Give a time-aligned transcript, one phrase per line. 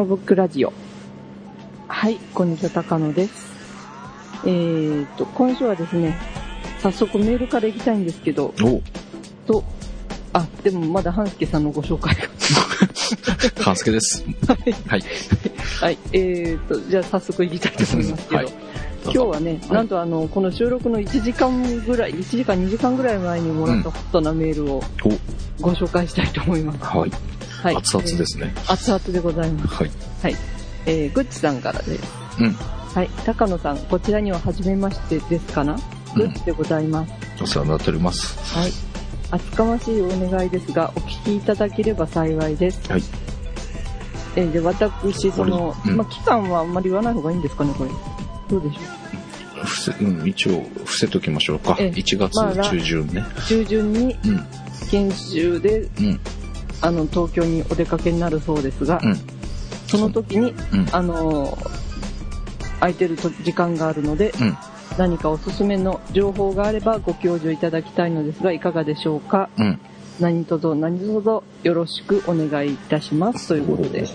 [0.00, 0.72] 高野ブックラジオ。
[1.86, 3.50] はい、こんにちは、高野です。
[4.46, 6.16] えーと、今週はですね、
[6.78, 8.80] 早速メールから行きたいんですけど、お
[9.46, 9.62] と、
[10.32, 12.22] あ、でもまだ半助さんのご紹介が。
[13.62, 14.24] 半助です。
[14.46, 14.56] は
[14.96, 15.02] い。
[15.80, 18.52] はい、えーと、じゃあ早速行きたいと思いますけど、はい
[19.04, 24.82] 今日はね、なんとあの、この収録の1時間ぐらい、1時間2時間ぐらい前にもらったホットなメールを
[25.60, 26.78] ご紹介したいと思います。
[26.84, 27.10] はい。
[27.62, 27.76] はい。
[27.76, 28.52] 熱々ですね。
[28.56, 29.74] えー熱々でございます。
[29.74, 29.90] はい。
[30.22, 30.36] はい。
[30.86, 32.04] えー、ぐっちさんからです。
[32.40, 32.52] うん。
[32.52, 33.10] はい。
[33.24, 35.74] 高野さん、こちらには初めましてですかな？
[35.74, 35.80] うん
[36.14, 37.12] ぐっちでございます。
[37.42, 38.38] お世話になっております。
[38.58, 38.72] はい。
[39.30, 42.80] 厚かましいお願いですが、お聞きいただければ幸いです。
[42.90, 43.02] はい。
[44.36, 47.90] えーで、私、その、うんまあ、期間はあんまり言わない方がいいんですかね、これ。
[48.48, 48.80] どうでしょ
[49.64, 51.76] 伏せ、うん、一応、伏せときましょうか。
[51.78, 53.24] ええ1月中旬ね。
[53.38, 53.42] う。
[53.42, 54.46] 中旬にうん。
[54.90, 56.20] 研修で、うん。
[56.82, 59.16] あの、東京にお出かけになるそうですが、うん。
[59.88, 60.86] その時に、うん。
[60.92, 61.80] あのー
[62.80, 64.56] 空いてると時間があるので、うん。
[64.96, 69.50] 何かおすすめの情報があればご教授いただきたいのですが、いかがでしょうか？
[69.58, 69.78] うん。
[70.18, 73.48] 何卒何卒よろしくお願いいたします。
[73.48, 74.06] ということで。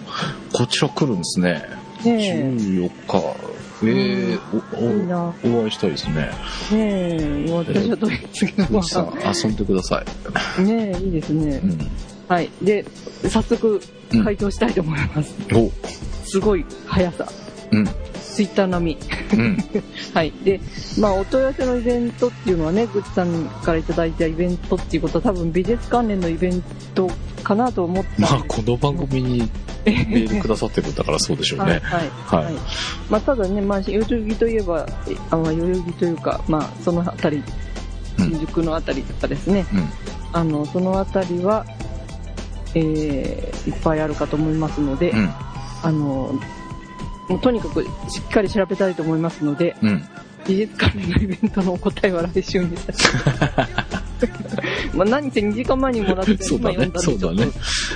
[0.52, 1.63] こちら来るんですね。
[2.03, 3.55] ねえ、14日。
[3.83, 4.38] え
[4.81, 5.33] えいいな。
[5.43, 6.13] お、お会いしたいですね。
[6.16, 6.30] ね
[6.71, 10.03] え、私はどう いう次のぐっちさん、遊んでくださ
[10.59, 10.61] い。
[10.63, 11.67] ねえ、いいですねう。
[11.67, 11.77] ん。
[12.28, 12.50] はい。
[12.62, 12.86] で、
[13.30, 13.81] 早速
[14.14, 15.36] うん回答したいと思います。
[15.54, 15.72] お、
[16.26, 17.28] すごい速さ。
[17.72, 17.86] うん。
[18.36, 18.98] ツイッター並み。
[19.38, 19.58] うん。
[20.14, 20.34] はい。
[20.44, 20.59] で、
[21.00, 27.09] まあ、お問い合わせのイベントっていうのはね、ぐっちさんからいただいたイベントっていうことは多分美術関連のイベント
[27.44, 29.50] かなと思ったんですまあ、この番組に
[29.86, 31.80] メールくださってるんだからそうでしょう はい、ね。
[31.84, 32.10] はい。
[32.26, 32.54] はいはい
[33.10, 37.44] まあ、ただね、まあ、代々木といえば、えあまあ、代々木というか、まあ、そのあたり、うん
[38.17, 39.89] 新宿のあたりとかですね、うん。
[40.32, 41.66] あの、そのあたりは、
[42.75, 45.30] えー、いっぱいあるかと思いますので、うん。
[45.83, 46.39] あの、
[47.30, 47.87] もうとにかくし
[48.19, 50.03] っかり調べたいと思いますので、うん。
[50.47, 52.93] 美術関連のイベントのお答えは来週にさ
[54.93, 57.55] まあ何せ2時間前にもらって、今読んだんでそうだねちょっと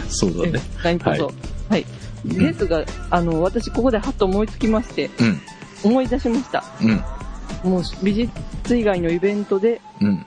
[0.09, 0.59] そうだね。
[0.83, 1.33] え何卒。
[1.69, 1.85] はい。
[2.25, 5.39] ですが、あの、私ここではっと思いつきまして、うん。
[5.83, 6.63] 思い出しました。
[6.81, 7.71] うん。
[7.71, 10.25] もう美術以外のイベントで、うん。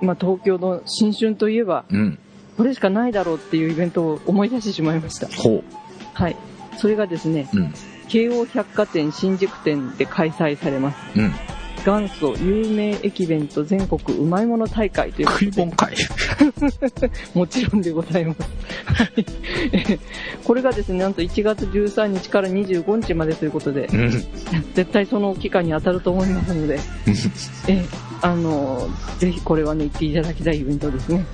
[0.00, 2.18] まあ東京の新春といえば、うん。
[2.60, 5.28] これしかないだろうっていうイベントを思い出してしまいました。
[5.28, 5.64] ほ
[6.12, 6.36] はい。
[6.76, 7.56] それがですね、う。
[7.56, 7.74] うん。
[8.06, 11.18] 京王百貨店新宿店で開催されます。
[11.18, 11.32] うん。
[11.86, 15.94] 元祖有名駅弁と全国うまいもの大会ということで食い物会。
[17.32, 18.40] もちろんでございます。
[20.44, 24.10] これがですね、なんと1月13日から25日までということで、うん。
[24.74, 26.78] 絶対その期間に当たると思いますので、
[27.68, 27.86] え
[28.20, 28.86] あの、
[29.18, 31.24] ぜひこれはね、行っていただきたいイベントですね。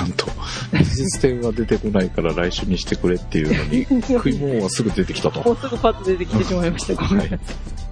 [0.00, 0.26] なんと、
[0.72, 3.64] 美術展は出てこないから来週にしてくれっていうの
[3.98, 5.42] に、 食い物はすぐ出てきたと。
[5.42, 6.94] もうすぐパッと出てきてしまいました。
[6.94, 7.40] ごめんなさい。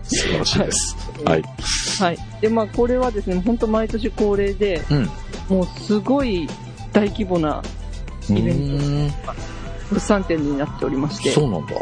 [0.05, 0.97] 素晴らしいです。
[1.25, 1.45] はい。
[1.99, 2.19] はい。
[2.41, 5.11] で、まあ、これはですね、本当毎年恒例で、うん。
[5.49, 6.49] もうすごい
[6.93, 7.63] 大規模な
[8.29, 9.13] イベン
[9.91, 11.75] 物産展になっておりまして、そうなんだ。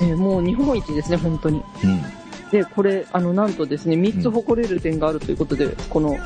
[0.00, 1.62] えーもう日本一ですね、本当に。
[1.84, 2.02] うん。
[2.50, 6.16] で、これ、あの、なんとですね、3つ誇れる点があるということで、この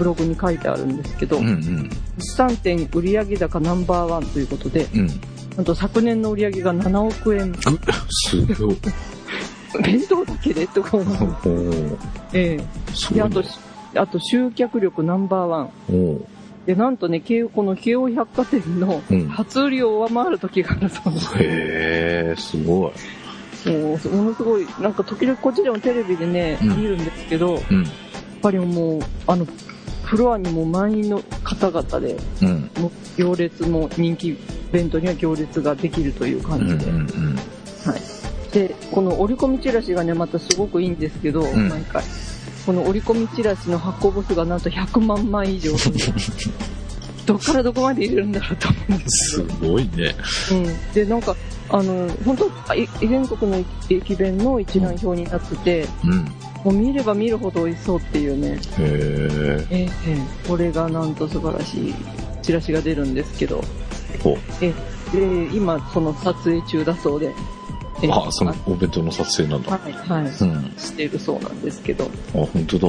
[0.00, 1.90] ブログに書いてあるんですけど、うんうん。
[2.16, 5.06] 物産展売上高ナンバーワンということで、うん。
[5.56, 7.54] なんと昨年の売上が7億円、
[8.28, 8.76] すごい。
[9.84, 11.14] 弁当だけでとか思う。
[11.14, 11.96] おー
[12.32, 13.44] ええで、すごいねあと、
[14.00, 15.70] あと集客力ナンバーワン。
[16.66, 21.26] で、なんとね、京この京王百貨店のうん初売りを上回る時があるそうです。
[21.36, 22.92] へえ、すご
[23.66, 23.70] い。
[23.70, 27.86] もう、ものすごい、なんか時々こっちでもテレビでね、うん見るんですけど、やっうん。
[28.42, 29.46] ぱりもう、あの、
[30.10, 32.70] フロアにも満員の方々で、うん。
[33.16, 34.36] 行列も人気
[34.72, 36.90] 弁当には行列ができるといううんうん感じで。
[36.90, 37.06] うん。
[37.06, 37.42] は
[37.96, 38.52] い。
[38.52, 42.02] で、この折り込みチラシがね、またすごくいいんですけど、ん毎回。
[42.66, 45.70] この折り込みチラシの発行部数がなんと100万枚以上。
[47.26, 49.44] どっからどこまで入れるんだろうと思うんですす。
[49.60, 50.16] ごいね。
[50.50, 50.92] うん。
[50.92, 51.36] で、なんか、
[51.68, 52.36] あの、本
[52.66, 56.24] 当い全国の駅弁の一覧表になってて、うん。
[56.64, 59.86] もう見れば見るほど美味しそうっていうね、へえ。
[59.86, 61.94] ええこれがなんと素晴らしい
[62.42, 63.62] チラシが出るんですけど、
[64.22, 64.72] ほえ
[65.12, 67.32] で、今その撮影中だそうで、
[68.02, 68.10] えう。
[68.12, 69.72] あ、そのお弁当の撮影なんだ。
[69.72, 70.74] はい、はい、うん。
[70.76, 72.88] しているそうなんですけど、あ、本当だ。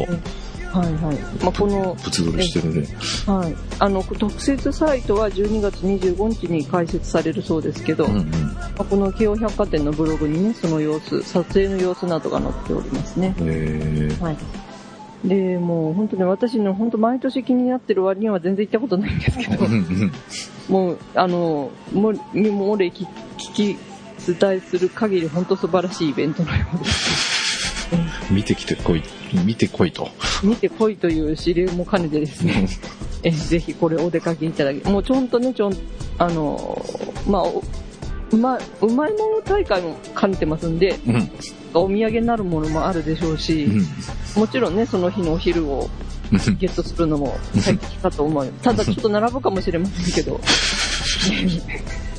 [0.71, 1.17] はいはい。
[1.43, 2.87] まあ、この、物撮りしてるね。
[3.25, 3.55] はい。
[3.79, 8.29] あの、特設サイトは12月25日に開設されるそうですけど、うんうん。
[8.31, 13.35] まあ、この京王百貨店のブログにね、その様子、撮影の様子などが載っておりますね。
[13.39, 14.23] へえ。
[14.23, 14.37] はい。
[15.25, 20.11] で、もう本当ね、私の本当毎年気になってる割には全然行ったことないんですけどう、んうん。
[20.69, 22.97] もう、あの、もう、もき、聞
[23.37, 23.77] き
[24.25, 27.30] 伝えする限り本当素晴らしいイベントのようです。
[28.31, 29.03] 見てきてこい、
[29.45, 30.09] 見てこいと。
[30.43, 32.67] 見てこいという指令も兼ねてですね、
[33.23, 35.77] えぜひこれお出かけいただき、もうちょんとね、ちょん、
[36.17, 37.63] あのーまあ、お
[38.31, 41.31] うまうまいもの大会も兼ねてますんで、うん。
[41.73, 43.67] お土産になるものもあるでしょうし、
[44.35, 45.89] もちろんね、その日のお昼を
[46.31, 46.57] うん。
[46.57, 48.51] ゲットするのも最適かと思うよ。
[48.61, 50.39] ただちょっと並ぶかもしれませんけど、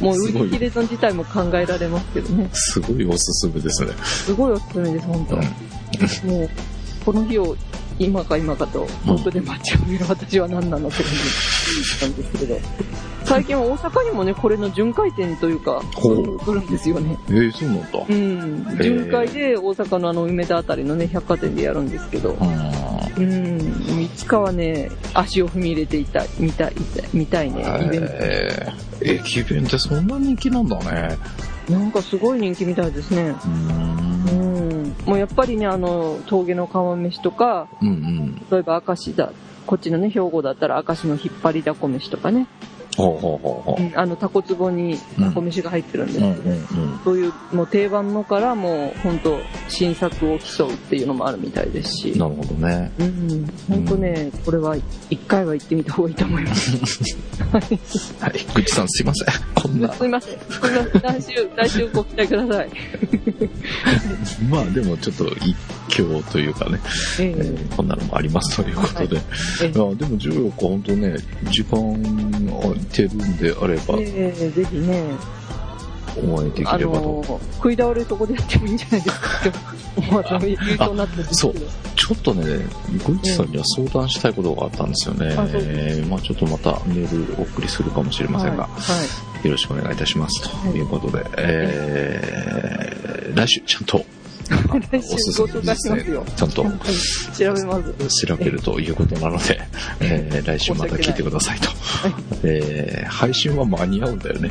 [0.00, 2.50] もう売り切れ損自体も考えられますけどね。
[2.52, 3.92] すごいおすすめですね。
[4.02, 5.36] すごいおすすめです、本当。
[5.36, 5.42] うん
[6.24, 6.50] もう、
[7.04, 7.56] この日を
[7.98, 12.60] 今か今かと遠くで待ちわびる私は何なのって感じなんですけど。
[13.24, 17.16] 最近は大阪にもね、これの巡回展というか、来るんですよね。
[17.28, 18.04] えー、そうなんだ。
[18.08, 18.12] う
[18.74, 18.78] ん。
[18.78, 24.02] 巡回で大阪のあの梅田あたりのね、百貨店でやるんですけど、あうん。
[24.02, 26.74] いつかはね、足を踏み入れていたい、見たい、
[27.14, 31.16] 見たいね、イベンえー、駅弁ってそんな人気なんだね。
[31.66, 31.72] ト。
[31.72, 33.30] なんかすごい人気みたいですね。
[33.30, 34.88] うーんう。
[34.88, 34.94] ん。
[35.06, 38.34] もうやっぱりね、あの、峠の釜飯とか、うんうん。
[38.50, 39.32] 例えば明石だ、
[39.66, 42.46] こっちのね、兵庫だったら明石の引っ張りだこ飯とかね、
[42.96, 46.24] ほうほうほうほうんあの、タコ壺にだこ飯が入ってるんですう。
[46.24, 47.00] うんけど、うんうん。
[47.04, 52.92] そういうもう定番のからもう本当新作を競うっていうのもあるみたいですし、なるほどね。
[52.98, 54.76] うん、本当ね、これは
[55.10, 56.70] 一回は行ってみた方がいいと思います。
[57.50, 57.62] は い
[58.20, 59.28] はい、ぐっちさんすいません。
[59.54, 60.38] こんな、すいません。
[60.38, 61.02] すいません。
[61.02, 62.70] 来週、 来週ご期待ください。
[64.50, 65.56] まあでもちょっと一
[65.88, 66.78] 興というかね、
[67.20, 69.16] ええーこんなのもありますということで。
[69.62, 71.16] ええいやでも14日本当ね、
[71.50, 71.78] 時間
[72.84, 75.04] てるんであれば、ええぜひね、
[76.16, 77.00] お会いできあればと。
[77.00, 79.52] の、食い倒れそこでやってもいいんじゃないですかって
[79.96, 81.66] 思わず言いそうになってるんですけど。
[81.94, 82.66] ちょっとね、
[83.06, 85.28] ゴイチさんには相談したいことがあったんですよね。
[85.28, 88.72] あそうえーまあちょっとまたメールお送りするかもしれませんが、はい。
[88.72, 90.48] はいよろしくお願いいたします。
[90.70, 94.04] ということで、えー、来週ちゃんと
[94.48, 96.24] 来週ご紹介しますよ。
[96.36, 98.26] ちゃんとはい調べます。
[98.26, 99.60] 調べるということなので、
[100.00, 101.68] えー来週また聞いてくださいと。
[102.44, 104.50] えー配信は間に合うんだよね。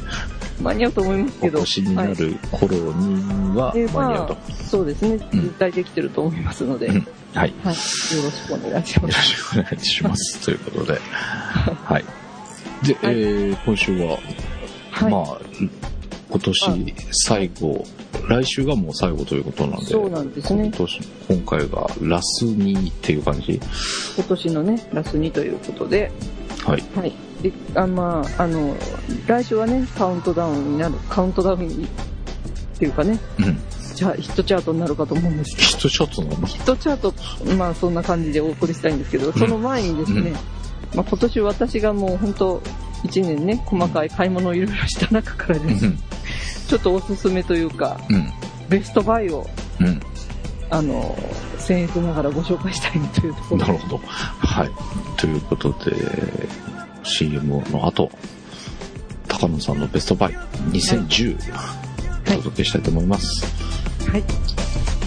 [0.62, 1.60] 間に合うと思いますおけど。
[1.60, 4.34] 越しになはいる頃にはで間に合うと。
[4.36, 5.10] まあそうですね。
[5.34, 7.50] うん絶対できてると思いますので、うんはい。
[7.50, 7.74] よはい。
[7.74, 9.22] よろしくお願いしまろす。
[9.24, 10.40] しくお願いします。
[10.46, 11.00] ということで、
[11.84, 12.06] はい。
[12.86, 14.18] で、えー今週は、
[14.92, 15.12] はい。
[15.12, 15.40] まあ、
[16.32, 16.96] 今年
[17.26, 17.84] 最後、
[18.30, 20.64] 来週がもう最後ということなんで、そうなんですね。
[20.66, 23.60] 今年、今回がラス2っていう感じ？
[24.16, 26.10] 今年のね、ラス2ということで、
[26.66, 26.84] はい。
[26.96, 27.14] はい。
[27.42, 28.78] で、あまあ、あの、
[29.28, 31.88] 来週はね、カウントダウンになる、カウントダウンにっ
[32.80, 33.58] ていうかね、うん。
[33.94, 36.48] じゃあヒットチャートになるかと思うんですけど、ヒットシャツなの？
[36.48, 37.14] ヒットチャート、
[37.56, 40.34] まあそんな感じでお送りしたいんですけど、その前にですね、うん。
[40.34, 42.62] まあ今年私がもう本当、
[43.04, 45.86] 一年ね、細かい買い物をいろいろした中からうです。
[46.68, 48.32] ちょっとおすすめというか、うん。
[48.70, 49.48] ベストバイを、
[49.80, 50.00] うん。
[50.70, 51.16] あの、
[51.58, 53.98] 僭越ながらご紹介したいというところでなるほど。
[53.98, 54.72] はい。
[55.18, 55.96] ということで、
[57.04, 58.10] CM の後、
[59.28, 60.34] 高野さんのベストバイ
[60.70, 61.38] 2010、
[62.28, 63.46] お届けしたいと思います。
[64.10, 64.22] はい。
[64.22, 65.01] はい。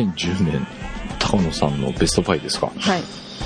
[0.00, 0.66] 2010年、
[1.18, 2.72] 高野さんのベストバイですか？
[2.78, 3.02] はい。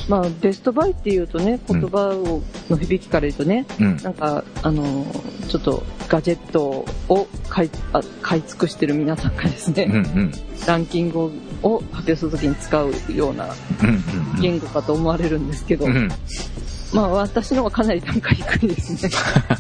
[0.09, 3.97] まあ、ベストバイっていうとね、言葉を、の響きから言うとね、うん。
[3.97, 10.33] なんか、あのーちょっとガジェットを買いあ買い尽くしてる皆さんがですね、うんうん。
[10.67, 11.31] ランキング
[11.63, 13.49] を発表するときに使うような
[14.41, 15.97] 言語かと思われるんですけど、うん。
[15.97, 16.09] うん。
[16.93, 19.11] まあ私のはかなり単価低いですね。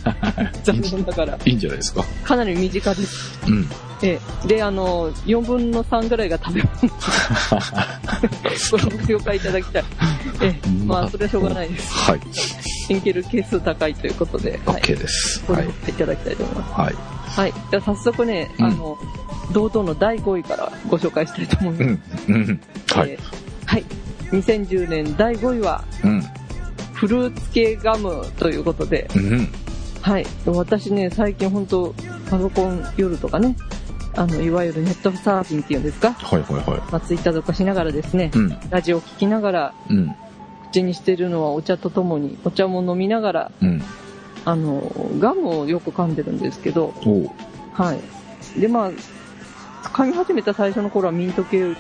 [0.65, 1.39] 残念ながら。
[1.45, 2.05] いいんじゃないですか？
[2.25, 3.39] かなり身近です。
[3.47, 3.69] うん。
[4.03, 6.71] ええ、で、あの、4分の3ぐらいが食べ物。
[8.71, 9.85] ご了解いただきたい。
[10.43, 11.93] ええ、まあそれはしょうがないです。
[11.95, 12.21] はい。
[12.33, 14.83] シンケル係数高いということで、はい。
[14.83, 15.43] OK です。
[15.47, 15.69] ご了はい。
[15.69, 16.73] 解いただきたいと思います。
[16.81, 16.95] はい。
[17.27, 17.53] はい。
[17.71, 18.99] じゃあ早速ね、うんあの、
[19.53, 22.29] 堂々の第5位からご紹介したいと思います。
[22.29, 22.35] うん。
[22.35, 22.61] うん。
[22.95, 23.11] はい。
[23.11, 23.85] えーはい。
[24.31, 26.23] 2010年第5位は、うん。
[26.95, 29.49] フルーツ系ガムということで、うん。
[30.01, 30.27] はい。
[30.47, 31.95] 私ね、最近本当
[32.31, 33.57] パソコン夜とかね、
[34.17, 38.39] あの、いわゆるネットサーフィンっていうんですか、はいはいはまあ、ツイッターとかしながらですね、い。
[38.39, 38.59] うん。
[38.71, 40.17] ラジオを聞きながら、うん。
[40.71, 43.83] 口にしてるのはお茶とともに、お茶も飲みながら、うん。
[44.45, 46.95] あの、ガムをよく噛んでるんですけど。
[47.73, 48.61] はい。
[48.61, 48.91] で、まあ、
[49.89, 51.75] 噛み始めた最初の頃はミント系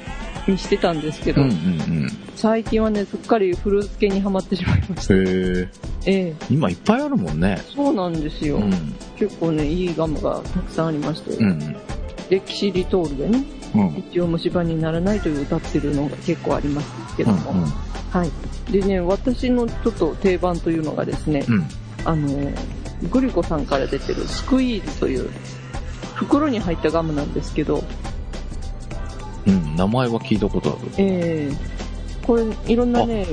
[0.46, 5.14] にしてたんですけど、うんうん最近はね、すっかりフルーツ系にはまってしまいました。
[5.14, 5.26] うん。
[5.26, 5.68] へえ。
[6.04, 7.58] ええ今いっぱいあるもんね。
[7.74, 8.58] そうなんですよ。
[8.58, 8.70] うん。
[9.16, 11.76] 結構ね、いいガムがたくさんありまして、うん。
[12.28, 14.04] で、キシリトールでね、うん。
[14.10, 17.66] 一応虫歯にならないという歌ってるのが結構ありますけうんども、
[18.10, 18.72] はい。
[18.72, 21.68] でね、私のちょっと定番というのがですね、うん。
[22.04, 22.52] あの、
[23.10, 25.30] グリコさんから出てるスクイーズという
[26.14, 27.84] 袋に入ったガムなんですけど、
[29.46, 29.76] うん。
[29.76, 30.90] 名前は聞いたことある。
[30.98, 33.26] えー、これいろんなね、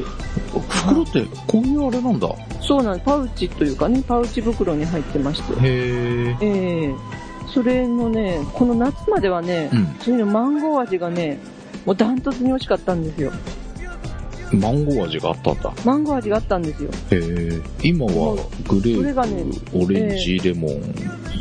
[0.51, 2.29] 袋ってこういうあれなんだ。
[2.61, 6.37] そうなんパウチというかね、パウチ袋に入ってまして、へえ。
[6.41, 6.95] えー、
[7.53, 9.95] それのね、この夏まではね、うん。
[9.99, 11.39] そういうのマンゴー味がね、
[11.85, 13.31] もうダントツに美味しかったんですよ。
[14.51, 15.73] マンゴー味があったんだ。
[15.85, 16.89] マンゴー味があったんですよ。
[16.89, 17.61] へえ。
[17.83, 18.35] 今は
[18.67, 20.81] グレそれがねープ、オレンジ、レモン、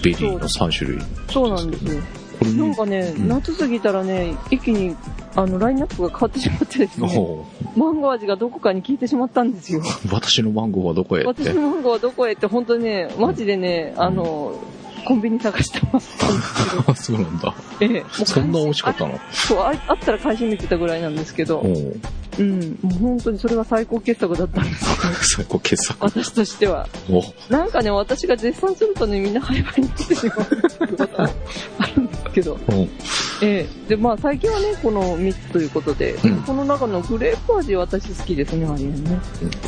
[0.02, 1.00] ベリーの3種類。
[1.30, 2.02] そうなんですよ。
[2.38, 4.96] これになんかね、うん夏過ぎたらね、一気に、
[5.36, 7.06] あの、ラインナップが変わってしまってですね、
[7.76, 9.82] マンゴー味がどこかに効いてしまったんですよ。
[10.12, 11.54] 私のマンゴーはどこへって私。
[11.54, 14.54] のマンゴーはどこへって、本当にね、マジでね、あの、
[15.04, 16.16] コンビニ探してます。
[17.02, 17.54] そうなんだ。
[17.80, 19.18] ええ、そんな美味しかったの？
[19.32, 22.00] そうあ、あったら買い占めてたぐらいなんですけど、おう。
[22.38, 24.96] うん、もう本当にそれが最高傑作だったんですよ。
[25.36, 25.98] 最高傑作。
[26.02, 26.88] 私としては。
[27.10, 31.30] おなんかね、私が絶賛するとね、みんな廃盤になってしまうことが
[31.78, 32.88] あるんですけど、おう。
[33.42, 33.88] ええ。
[33.88, 36.36] で、まあ最近はね、この3つということで、うん。
[36.42, 38.92] この中のグレープ味私好きですね、あれね。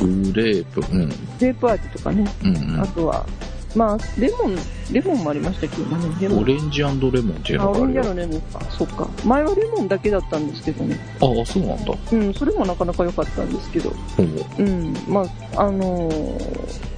[0.01, 1.09] グレープ、うん。
[1.09, 2.81] グレープ味とかね、うんうん。
[2.81, 3.27] あとは、
[3.75, 4.57] まあ、レモン、
[4.93, 6.39] レモンもありましたけどね、レモン。
[6.41, 7.01] オレンジレモンっ
[7.43, 8.15] ていうあ、のオレンジがあるよ。
[8.15, 8.61] のレモンか。
[8.71, 9.09] そっか。
[9.25, 10.99] 前はレモンだけだったんですけどね。
[11.21, 11.95] ああ、そうなんだ。
[12.13, 13.91] うん、それもなかなか良かったんですけど。
[14.19, 14.27] おう
[14.59, 16.95] うん、まあ、あのー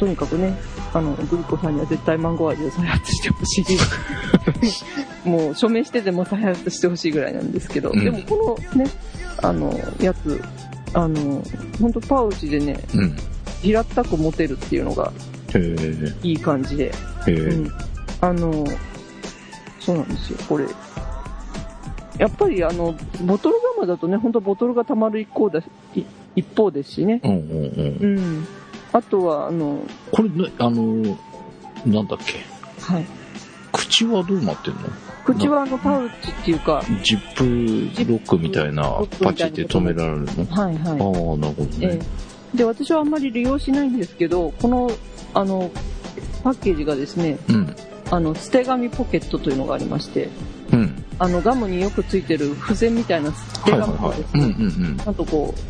[0.00, 0.56] とにかくね、
[0.94, 5.28] あの、グリコさんには絶対マンゴー味を再発してほしい。
[5.28, 8.90] もう、署名してでも再発してほしいぐらいなんですけど、うんでもこのね、
[9.42, 10.42] あの、やつ、
[10.94, 11.42] あの、
[11.78, 13.16] 本当パウチでね、うん。
[13.60, 15.12] 平ったく持てるっていうのが。
[16.22, 16.92] いい感じで。
[17.26, 17.70] うん。
[18.20, 18.64] あの、
[19.78, 20.66] そうなんですよ、これ。
[22.18, 25.60] やっぱりあの、ボトルガムだとね、本当ボトルが溜まる一方だ
[25.94, 26.02] い
[26.36, 27.20] 一方ですしね。
[27.24, 28.18] うんうんうん。
[28.18, 28.46] うん。
[28.92, 29.80] あとは、あの、
[30.12, 31.16] これね、あの、
[31.86, 32.40] なんだっけ？
[32.82, 33.06] はい。
[33.72, 34.80] 口はどうなってんの？
[35.24, 37.44] 口はあのパウチっていうか、ジップ
[38.10, 40.44] ロックみたいなパチって止められるの？
[40.46, 40.92] はいはい。
[40.92, 42.00] ああ、なるほどえね。
[42.00, 42.00] え
[42.54, 44.90] で、私はあんまり利用しないんですけど、この、
[45.34, 45.70] あの、
[46.42, 47.76] パッケージがですね、うん。
[48.10, 50.28] あの、捨て紙ポケットというのがありまして、
[50.72, 51.04] うん。
[51.18, 54.28] あの、ガムによくついてる付箋みたいな捨て紙がです。
[54.34, 54.54] うんうね、
[54.94, 55.60] んちゃんとこう、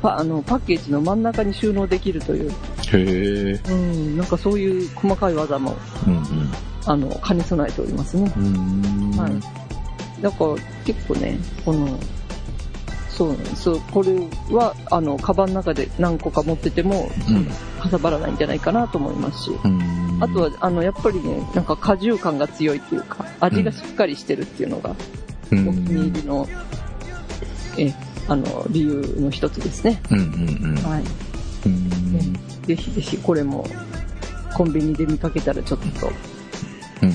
[0.00, 2.50] パあのパッケージの真ん中に収納できるという、うん。
[2.50, 2.54] へ
[2.92, 3.60] え。
[3.68, 6.24] うん、なんかそういう細かい技も、うん
[6.86, 8.30] あの、兼ね備えておりますね。
[9.18, 10.22] はい。
[10.22, 11.98] だから結構ね、この、
[13.18, 13.62] そうなんです。
[13.62, 14.14] そうこれ
[14.54, 17.46] は、あの、カバンの中で何個か持ってても、うん。
[17.80, 20.18] かさばらないんじゃないかなと思いますし、うん。
[20.20, 24.94] あとは、あの、やっぱりね、なんか果汁感が強いっていうか、味がしっかりしてるっていうのが、
[25.50, 26.48] うん、お気に入りの、
[27.76, 27.92] え、
[28.28, 30.00] あの、理由の一つですね。
[30.12, 30.74] うんうんうん。
[30.76, 31.02] はい。
[31.66, 32.32] うん。
[32.66, 33.66] ぜひぜひ、これも、
[34.54, 36.12] コンビニで見かけたらちょっと、
[37.02, 37.10] うん。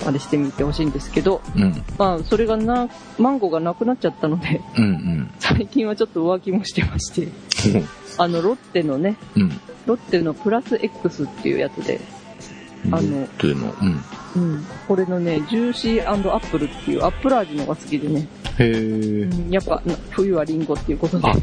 [0.00, 1.82] あのあれしてみてほしいんですけど、うん。
[1.98, 2.88] まあ、それがな、
[3.18, 5.30] マンゴーがなくなっちゃったので、うんうん。
[5.38, 7.28] 最近はちょっと浮気もしてまして、
[8.18, 9.60] あの、ロッテのね、うん。
[9.86, 12.00] ロッテのプラス X っていうやつで、
[12.90, 14.04] あのうん。
[14.36, 18.28] うん、これのね、ジューシーアップルっていうアップル味のが好きでね、
[18.58, 18.70] へえ。
[18.70, 21.34] うんやっぱな冬はリンゴっていうことであ、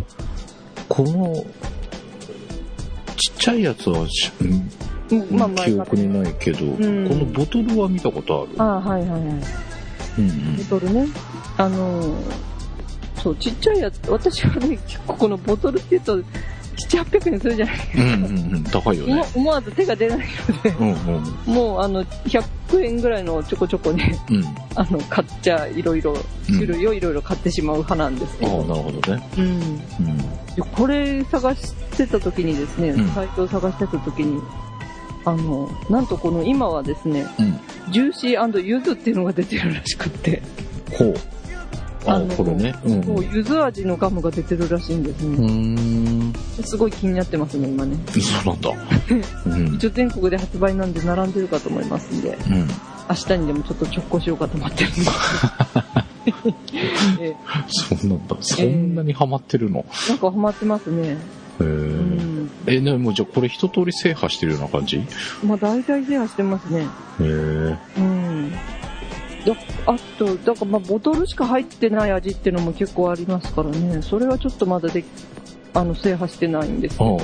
[0.88, 1.34] この、
[3.18, 4.08] ちっちゃいやつは
[5.32, 8.62] まあまあ記憶にないけど、んこのボトルは見たことある？
[8.62, 9.22] ああ、はいはいはい。
[10.20, 11.08] うんボトルね。
[11.58, 12.48] あのー
[13.22, 16.24] そう、ちっちゃいやつ、私はね、結構このボトルって言うと、7、
[17.04, 18.04] 800円するじゃないですうん。
[18.04, 18.64] うんうんうん。
[18.66, 19.12] 高いよか。
[19.16, 19.22] ね。
[19.34, 21.16] 思思わず手が出ないので、うん
[21.48, 21.54] うん。
[21.56, 24.44] もうあの、100円ぐらいのちょこちょこね、うん。
[24.76, 29.30] あの、買っちゃいろいろ、うん種類をいろいろ買ってしまう派なんですけああ、ど、なるほどね。
[29.38, 29.46] うん。
[29.46, 29.48] う
[30.12, 30.18] ん。
[30.56, 34.40] でこれ探してた時にですね、うんサイトを探してた時に、
[35.28, 37.92] あの、なんとこの今はですね、うん。
[37.92, 40.42] ジューシーユズっていうのが出てるらしくって、
[40.94, 41.16] ほう。
[42.06, 42.74] あ、のこれね。
[42.86, 43.04] うん。
[43.04, 45.36] そう、柚子味のガムが出てるらしいんですね。
[45.46, 46.34] ん。
[46.64, 47.98] すごい気になってますね、今ね。
[48.08, 48.72] そうなんだ。
[49.48, 49.76] うん。
[49.76, 52.68] 一応全国で発売なんで並んでるかと思いますんで、うん。
[53.10, 55.12] 明日にでもちょっと直行しようかと思ってるんです
[57.90, 58.38] そうなんだ。
[58.40, 59.86] そんなにハマってるの？
[60.08, 61.10] えなんかハマってますね。
[61.10, 61.18] へう
[61.60, 61.64] え。
[61.66, 62.37] ん。
[62.66, 64.98] え、でもじゃあこれ一通り制覇してるような感じ？
[64.98, 65.02] へ
[65.44, 66.86] まあ大体制覇してますね。
[67.22, 67.24] え。
[67.98, 68.52] うん。
[68.52, 68.58] だ
[69.86, 74.02] あと、だからまあボトルしか入ってない味っていうのも結構ありますからね。
[74.02, 75.06] それはちょっとまだで、
[75.74, 77.18] あの、制覇してないんですけど。
[77.18, 77.24] うん。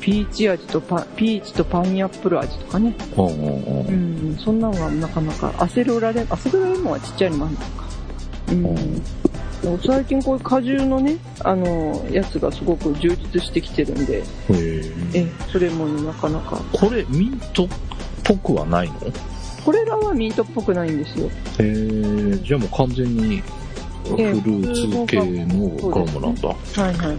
[0.00, 2.94] ピーチ味とパ、ピーチとパイナップル味とかね。
[3.16, 3.22] う
[3.92, 4.36] ん。
[4.38, 7.66] そんなのはなかなか、アセロラレアセロラレモンはちっちゃいのもあるのか。
[8.48, 9.02] うん。
[9.84, 14.22] 最近こういう果汁のね、あの、やつがすごく充実してきてるんで。
[15.14, 16.60] え、それもなかなか。
[16.72, 17.68] これミントっ
[18.22, 18.94] ぽくはないの？
[19.64, 21.26] これらはミントっぽくないんですよ。
[21.26, 21.30] へ
[21.60, 22.38] え。
[22.44, 23.42] じゃあもう完全に
[24.06, 26.48] フルーツ系のガムなんだ。
[26.48, 27.16] はいはい。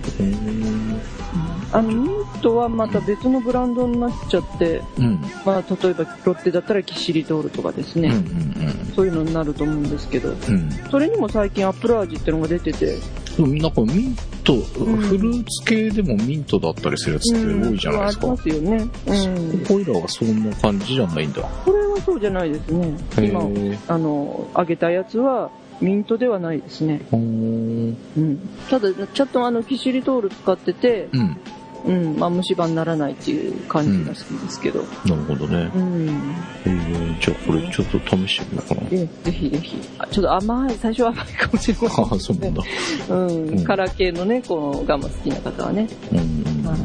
[1.72, 5.22] あの、ミントはまた別のブランドになっちゃって、うん。
[5.46, 8.58] まあ、例えばロッテだったらキシリトールとかですね、うんうん
[8.96, 10.36] そういうのになると思うんですけど、うん。
[10.36, 10.72] うん。
[10.89, 12.98] それにも最近アップル味ってのが出てて、
[13.38, 18.27] なんかミント、んフルーツ系でもミントだったりするやつって多いじゃないですか。
[18.27, 18.89] うんありますよね。
[19.06, 19.65] うん。
[19.65, 21.41] こいらはそんな感じじゃないんだ。
[21.44, 22.98] これはそうじゃないですね。
[23.20, 23.77] へ今、え。
[23.88, 27.01] あの、揚げたやつはミントではないですね。
[27.12, 27.98] うん。
[28.69, 31.38] ただ、ちゃんとあの、キシリトール使ってて、うん。
[31.86, 35.72] うん、まあ虫歯にならないっていう感じらしいんですけど、なるほどね。
[35.74, 36.36] うん。
[36.65, 38.81] えー、じゃあこれちょっと試してみようかな。
[38.91, 39.77] えぜひぜひ。
[40.00, 41.77] あちょっと甘い、最初は甘いかもしれ。
[41.88, 42.63] ああ、そうなんだ。
[43.10, 45.88] うん、うんカラー系のね、このガム好きな方はね。
[46.12, 46.21] うんう
[46.63, 46.67] ん。
[46.67, 46.80] はい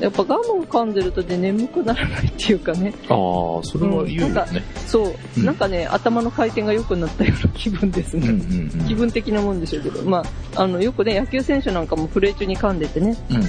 [0.00, 2.92] やっぱガムを噛んでるとね、眠くならないっていうかね。
[3.08, 4.62] ああ、それは言うようんなんね。
[4.86, 8.28] そう、うんなんかね、頭の回転が良くなったような気分ですうんね。
[8.28, 8.88] うんうん。
[8.88, 10.22] 気分的なもんでしょうけど、ま
[10.54, 13.42] あ、あの、よくね、野球選手なんかもプレー中に噛んでてね、うん。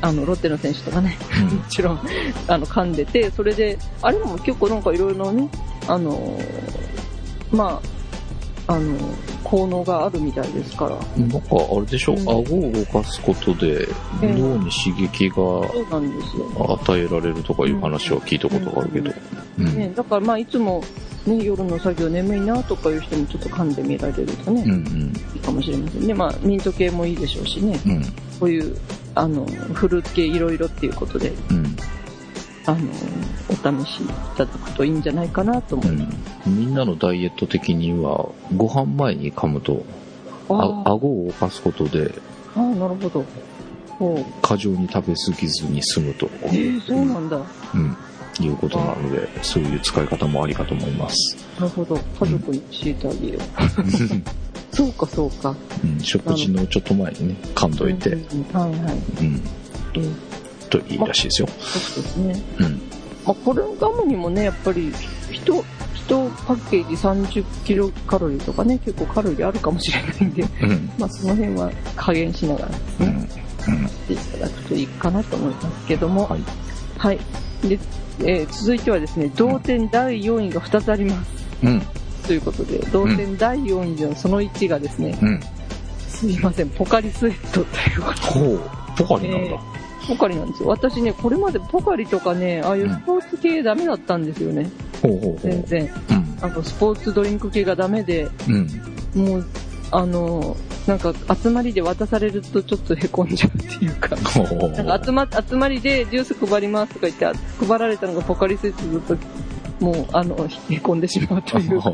[0.00, 1.16] あの、ロッテの選手とかね、
[1.50, 2.00] うんもちろん、
[2.46, 5.48] あの、噛んでて、それで、あれも結構なんかいろいろね、
[5.88, 6.38] あの、
[7.50, 7.95] まあ、
[8.68, 8.96] あの、
[9.44, 10.96] 効能があるみたいですから。
[11.16, 13.86] なんかあれでしょ、うん顎を動かすことで
[14.20, 15.36] 脳に刺激が。
[16.74, 19.12] 与えられるとかいう話は聞いたことがあるけど。
[19.58, 19.76] うん。
[19.76, 20.82] ね、だからまあ、いつも、
[21.26, 25.12] ね、夜の作業眠いなとかいう人もちょっと噛んでみられるとね、うんうん。
[25.34, 26.14] いいかもしれませんね。
[26.14, 28.02] まあ、ミント系もいいでしょうしね、うん。
[28.40, 28.76] こういう、
[29.14, 31.76] あの、フルーツ系いろいろっていうことで、うん。
[32.66, 32.90] あの、
[33.48, 36.10] お試しいただくといいんじゃないかなと思ういま
[36.42, 36.50] す。
[36.50, 36.58] ん。
[36.58, 39.84] みんなのダイエット的には、ご飯前に噛むと、
[40.48, 42.12] ああ顎を動かすことで、
[42.56, 43.24] あ、なるほど。
[44.42, 46.28] 過剰に食べ過ぎずに済むと。
[46.44, 47.40] えー、そうなんだ。
[47.74, 47.96] うん。
[48.38, 51.36] いうことなので、そういう使い方もありかと思います。
[51.58, 51.96] なるほど。
[51.96, 53.42] 家族に教えてあげよう。
[54.76, 55.56] そうか、そうか。
[55.82, 58.94] うん、食事のちょっと前にね、噛んどいて、うんうんはいはい。
[59.20, 59.42] うん、
[59.94, 60.25] えー
[60.68, 61.48] といいらしいですよ。
[61.48, 62.42] そうですね。
[62.58, 62.82] うん。
[63.24, 64.92] まあ、これのガムにもね、やっぱり、
[65.30, 70.90] 人、一パッケージ30キロカロリーとかね、結構カロリーあるかもしれないんで、うん。
[70.98, 73.28] まあ、その辺は加減しながらですね、
[73.68, 73.74] うん。
[73.74, 73.82] うん。
[73.82, 76.40] やっていただくといいかなと思いますけども、はい。
[76.98, 77.18] はい。
[77.62, 77.78] で、
[78.20, 81.30] えー続いてはですね、同点第4位が2つあります。
[81.64, 81.82] うん。
[82.26, 85.40] ということで、同点第4位のその1がですね、うん。
[86.08, 88.60] すいません、ポカリスエットということほう。
[88.96, 89.58] ポカリなんだ。
[90.06, 90.68] ポカリなんですよ。
[90.68, 94.70] 私ね、これまでポカリとかね、ああいうスポーツ系ダメだったんですよね。
[95.02, 95.38] ほうほうほう。
[95.40, 95.90] 全然。
[96.10, 96.38] うん。
[96.40, 99.22] あの、スポーツドリンク系がダメで、うん。
[99.22, 99.46] もう、
[99.90, 109.26] あの、なんか集まりで渡されるとちょっと凹んじゃうっていうか、なんか集ま、集まりでジュース配りますとか言って、配られたのがポカリスエットだと、
[109.80, 111.80] もう、あの、凹んでしまうという。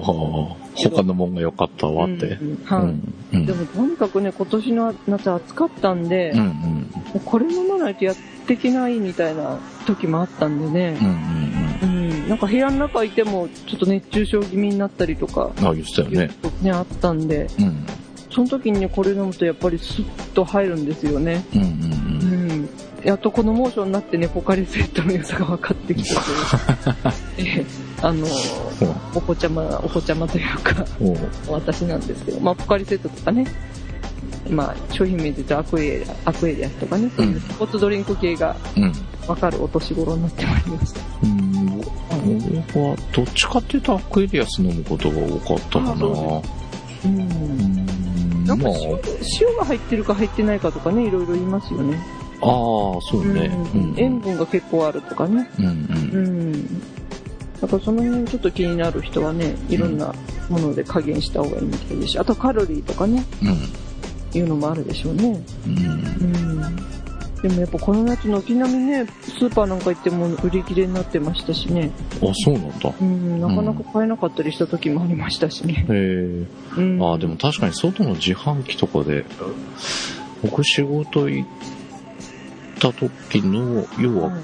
[0.75, 2.27] 他のもんが良かったわって。
[2.27, 6.73] でも、とにかくね、今年の夏暑かったんで、うん
[7.25, 8.17] これ飲まないとやっ
[8.47, 15.67] ていけないみたいな時もあったんでねうんう、んうん、なんか部屋の中いてもちょっと熱中症気味になったりとか、うん。
[15.67, 16.31] あ、言ってたよね。
[16.63, 17.87] ね、あったんで、うん。
[18.31, 21.45] その時にね、これ飲むとやっぱりスッと入るんですよね。
[21.55, 21.92] うんうんうん。
[23.05, 27.67] やっとこのモーションになってね、ポカリスエットの良さが分かってきたという、 ええ
[28.01, 28.27] あの、
[29.15, 30.85] お子ちゃま、お子ちゃまというか、
[31.49, 33.47] 私なんですけど、まあ、ポカリスエットとかね、
[34.51, 38.93] まあ、商品名で言うとアクエリア、アクエリアスとかね、そういうスポーツドリンク系がうん。
[39.27, 41.01] 分かるお年頃になってまいりました。
[41.23, 41.81] うん。
[42.75, 45.93] 俺は、どっちかっていうとアクエリアス飲むことが多かったかな。
[45.95, 46.43] うん。
[47.05, 48.45] うん。
[48.45, 51.99] なんかまあ、塩塩が入ってるか入ってないかとかね、いろいろ言いますよね。
[52.43, 53.51] ああ、そうね。
[53.75, 55.49] うん塩分が結構あるとかね。
[55.59, 55.69] うんう。
[55.69, 55.73] う
[56.21, 56.81] んん。
[57.61, 60.13] だからその辺ちょっと気になる人はね、いろんな
[60.49, 64.39] もので加減した方がいいみたいですし、あとカロリーとかね、うん。
[64.39, 65.45] いうのもあるでしょうね。
[65.67, 65.77] うん。
[65.77, 65.79] う
[66.69, 67.03] ん。
[67.43, 71.91] でもやっぱこの夏軒並みね、スーパーなんか行っても売り切れになってましたしね。
[72.23, 72.93] あ、そうなんだ。
[73.01, 75.85] うん、なかなか買えなかったりした時もありましたしね。
[75.89, 76.47] へえ。
[76.77, 77.13] うん。
[77.13, 79.25] あ、でも確かに外の自販機とかで、
[80.43, 81.49] 僕仕事行っ
[82.83, 84.43] た時の、要ははい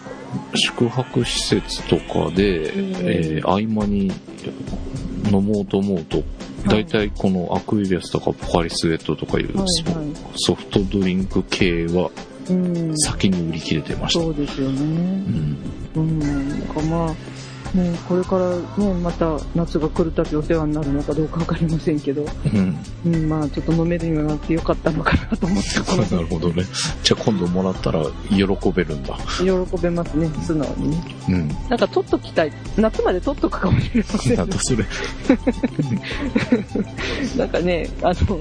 [0.55, 4.13] 宿泊施設とかで、うんえー合間に
[5.33, 6.23] 飲もうと思うと、
[6.67, 12.11] 大体このアクエリアスとかポカリスエットとかいうはいソはいソフトドリンク系は
[12.51, 12.99] うん。
[12.99, 14.21] 先に売り切れてました。
[14.21, 14.79] そうですようね。
[14.79, 15.57] ん。
[15.97, 16.19] うん。
[16.19, 17.15] なんかまあ、
[17.75, 22.77] ね、これからね、また夏が来るたびお世話になるのかどうかわかりませんけど、うん。
[23.05, 26.65] うん、まあちょっと飲めるようになってよかったのかなと思って、こ のなるほどね。
[27.03, 29.19] じゃあ今度もらったら喜べるんだ。
[29.39, 31.03] 喜べますね、素直にね。
[31.29, 31.49] うん。
[31.69, 32.53] なんか取っときたい。
[32.77, 34.85] 夏まで取っとくかもしれませんなんだそれ。
[37.37, 38.41] なんかね、あの、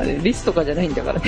[0.00, 1.26] あれ、リスとかじゃないんだからね、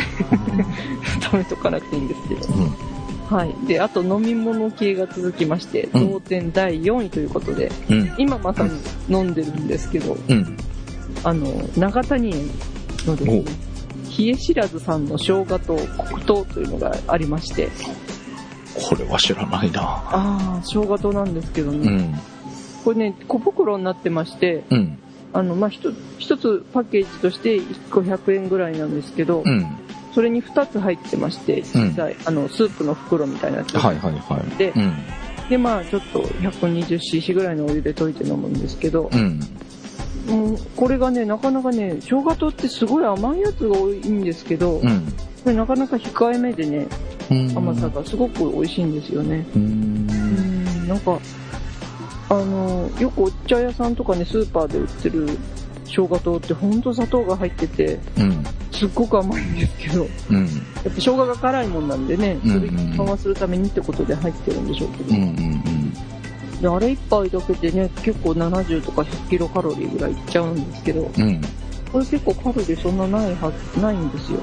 [1.21, 2.55] 食べとかなくていいんですけど。
[2.55, 2.94] うん。
[3.29, 3.55] はい。
[3.67, 8.15] で、あと飲み物系が続きまして、うん同点第4位ということで、うん。
[8.19, 10.57] 今まさに飲んでるんですけど、うん。
[11.23, 12.51] あの、長谷園
[13.07, 13.45] のですね、
[14.19, 17.69] 冷え知らずさんの生姜と黒糖というのがありまして、
[18.75, 19.81] これは知らないな。
[19.83, 22.15] ああ、生姜糖なんですけどね、うん。
[22.85, 24.99] これね、小袋になってまして、うん。
[25.33, 29.67] あの、まあ、一つ、一つパッケージとして1個100円ぐらいなんですけど、うん。
[30.15, 33.77] それに2つ入ってまして、小さい、あの、スープの袋みたいなやつ。
[33.77, 34.57] はいはいはい。
[34.57, 34.93] でうん。
[35.51, 39.41] で、まあ、ちょっと 120cc ぐらいのお湯で溶いて飲むんですけど、うん。
[40.29, 45.13] もうこれがね、なかなかね、生姜糖ってすごい甘いやつが多いんですけど、こうん。
[45.47, 46.87] れなかなか控えめでね、
[47.31, 49.47] うん甘さがすごく美味しいんですよね。
[49.55, 49.59] う。
[49.59, 51.19] うんん、なんか、
[52.31, 55.39] あの、よくお茶屋さんとかね、スーパーで売ってる
[55.85, 58.45] 生姜糖ってほんと砂糖が入ってて、うん。
[58.73, 60.45] すっごく甘いんですけど、うん。
[60.47, 60.49] やっ
[60.85, 65.23] ぱ生姜が辛いもんなんでね、それうんうん緩和するためにってことで入ってるんでしょうけど、うん。
[65.23, 65.63] うん。
[66.61, 71.41] であれ一杯だけでね、結構70とか100キロカロリーぐらいいっちゃうんですけど、うん。
[71.93, 74.41] これ結構カロリーそんなないはず、ないんですよ。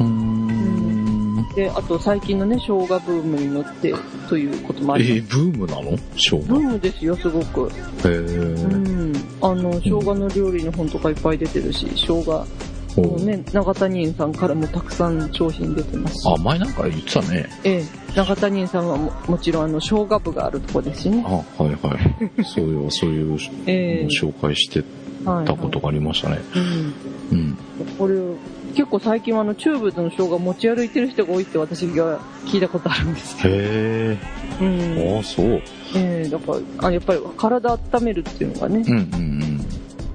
[0.00, 1.46] うん。
[1.54, 3.94] で、あと最近のね、生姜ブームに乗って
[4.28, 5.96] ということもあえりー、ブームなの？
[6.16, 6.60] 生ブー姜。
[6.60, 7.60] ムですよ、すごく。
[7.60, 8.76] へうー。
[8.76, 9.05] ん。
[9.50, 12.46] あの、生姜の料理の本とかいっぱい出てるし、生姜
[12.96, 16.28] ほうのね、長谷園さんからもたくさん商品出てますし。
[16.28, 17.48] あ、前なんか言ってたね。
[17.62, 21.62] ええ、長谷園さんはももちろんあの、生姜部があるとこですしねあ、。
[21.62, 21.94] はいは
[22.38, 22.42] い。
[22.42, 24.82] そういう、そういうええ紹介して
[25.24, 26.38] はい、たことがありましたね。
[26.54, 27.38] うん。
[27.38, 27.58] うん。
[27.98, 28.14] これ、
[28.76, 34.18] 結構最近はあの、チューブの生姜持ち歩いてる人が多いって私が聞いたことあるんですけへ
[34.60, 34.66] ど。
[34.66, 34.98] うん。
[34.98, 35.16] え。
[35.16, 35.62] ああ、そう。
[35.96, 39.60] ええだから、あやっぱり体温めるっていうのがね、うんうん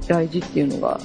[0.07, 0.99] 大事っていうのが、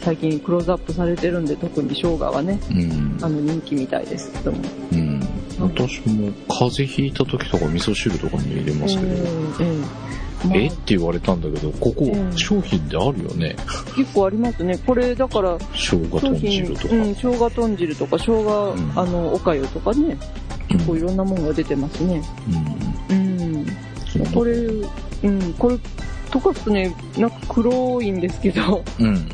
[0.00, 2.78] 最近クローズアップされてるんで、特に生姜はね、うん。
[2.80, 3.28] うんあ。
[3.28, 4.58] の、人気みたいですけども。
[4.92, 5.20] うん。
[5.60, 9.14] 私も風邪ひいた時とか味噌汁とかに入れますけど、え
[9.60, 10.66] えまあえ？
[10.66, 13.56] って言われたんだけど、ここうん商品であるよね。
[13.96, 14.78] 結構ありますね。
[14.86, 16.94] これ、だから、生姜豚汁とか。
[16.94, 20.18] うん、生姜豚汁とか、生姜、うんあの、おかゆとかね、
[20.70, 22.22] うんこういろんなものが出てますね。
[23.10, 23.20] うんう
[23.62, 23.66] ん。
[24.34, 25.78] これ、うん、これ、
[26.30, 29.28] 溶かすとね、なんか黒いんですけど、うん。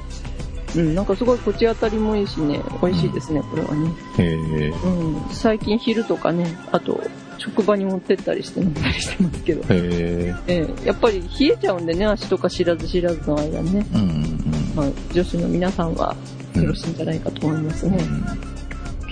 [0.75, 3.91] うん、なんかすごい口当たりもいいしね、美味しいですね、これはね。
[4.19, 4.69] へえ。
[4.69, 7.01] うん、最近昼とかね、あと、
[7.39, 10.35] 職場に持ってったりして飲んだりしてますけど、へえ。
[10.47, 16.17] ええやっぱり冷えちゃうんでね、足とか知らず知らずの間にね、うんうんまあ、女子の皆さんは
[16.55, 16.63] うん。
[16.63, 17.99] よろしいんじゃないかと思いますね。
[17.99, 18.53] うん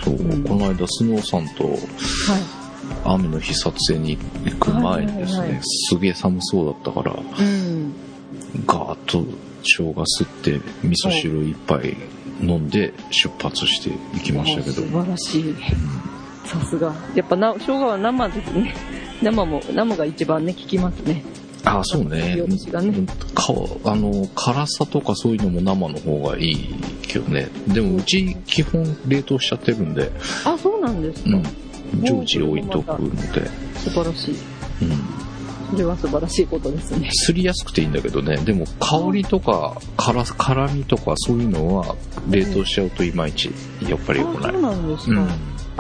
[0.02, 1.76] そう、うんこの間、スノーさんとはい。
[3.04, 7.92] 雨の日撮影に行く前にですね、はいはいはいすげえ寒そうだったから、うん。
[8.66, 9.24] ガーッと
[9.62, 11.96] 生姜吸って、味噌汁一杯
[12.40, 15.54] 飲んで出発して行きましたけど素、晴らしい。
[16.44, 16.94] さすが。
[17.14, 18.74] やっぱな、生姜は生ですね。
[19.22, 21.22] 生も、生が一番ね、効きますね。
[21.64, 23.07] ああ、そうねね。
[23.35, 23.53] か
[23.85, 26.68] あの、辛さとかそういうのも生の方がいい
[27.03, 27.48] けどね。
[27.68, 30.11] でもうち基本冷凍しちゃってるんで、
[30.44, 31.31] あ、そうなんですか。
[31.31, 32.05] うん。
[32.05, 34.35] 常時置いとくので、素晴らしい。
[34.83, 35.20] うん。
[35.70, 37.09] それは素晴らしいことですね。
[37.12, 41.94] すりやすくていいんだけどね、でも香りとか辛辛みとかそういうのは
[42.29, 43.50] 冷凍しちゃうといまいち
[43.88, 44.53] やっぱり良くあ、ない。
[44.53, 45.20] そうなんですか。
[45.20, 45.29] うん。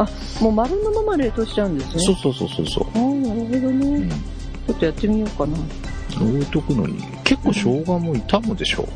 [0.02, 0.08] あ、
[0.42, 2.02] もう丸のまま冷凍しちゃうんですね。
[2.02, 2.86] そうそうそうそうそう。
[2.94, 3.98] あーなるほどうね。
[4.06, 4.08] ん。
[4.10, 5.56] ちょっとやってみようかな。
[6.20, 8.88] 置いとくのに、結構生姜も傷むでしょ。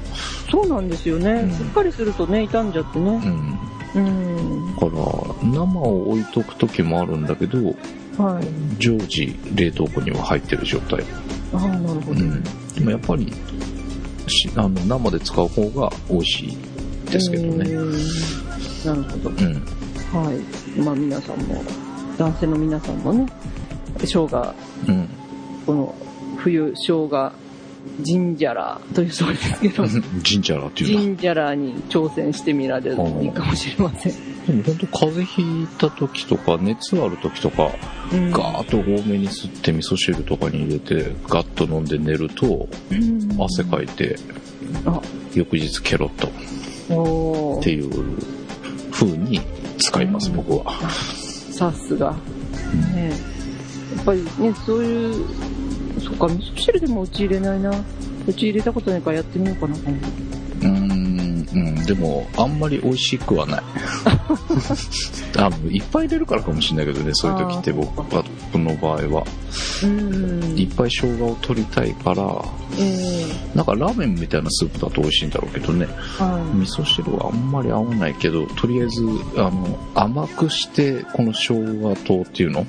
[0.51, 1.31] そうなんですよね。
[1.31, 3.11] うんしっかりするとね、傷んじゃってうね。
[3.19, 3.59] ん。
[3.95, 4.75] うん。
[4.75, 4.93] だから、
[5.43, 7.59] 生を置いとく時もあるんだけど、
[8.19, 8.45] はい。
[8.79, 11.05] 常時冷凍庫には入ってる状態。
[11.53, 12.21] ああ、なるほど。
[12.21, 12.43] うん。
[12.75, 13.33] でもやっぱり
[14.27, 16.59] しあの生で使う方が美味しい
[17.11, 17.65] ですけどね。
[18.85, 19.31] なるほど。
[19.31, 19.63] うん。
[20.15, 20.81] はい。
[20.81, 21.63] まあ皆さんも、
[22.17, 23.27] 男性の皆さんもね、
[23.99, 24.55] 生姜、
[24.89, 25.09] うん。
[25.67, 25.95] この
[26.37, 27.33] 冬生姜、
[28.01, 29.85] ジンジャラというそうですけど、
[30.23, 31.01] ジンジャラっていう。
[31.01, 34.13] ジンジャラに挑戦してみられるといいかもしれません。
[34.47, 37.71] でも本当風邪ひいた時とか、熱ある時とか、
[38.13, 44.17] うんガーッと多めに吸って味噌汁とかに入れて、ガッと飲んで寝ると、うん汗かいて、
[44.87, 45.01] あ、
[45.35, 46.29] 翌日ケロッと
[47.59, 48.17] っていう
[48.93, 49.41] 風に
[49.79, 50.73] 使います、うん僕は。
[51.53, 52.13] さすが。
[52.95, 53.13] ね
[53.97, 55.25] やっぱりね、そういう、
[56.01, 57.71] そっか、味噌汁でもうち入れないな。
[58.27, 60.34] うち入れたことないからやってみようかな、今度
[61.55, 63.63] うーん、うん、でも、あんまり美味しくはない。
[65.37, 69.25] あの、いっぱい入れるからかもしれないけどね、そういう時って僕の場合は。
[69.83, 70.59] うん。
[70.59, 72.45] いっぱい生姜を取りたいから、
[72.79, 75.87] えなんかラーメンみたいなスープだと美味しいんだろうけどね。
[76.55, 79.03] 味噌汁はあんまり合わないけど、とりあえず、
[79.37, 82.61] あの、甘くして、この生姜糖っていうの？
[82.63, 82.65] い。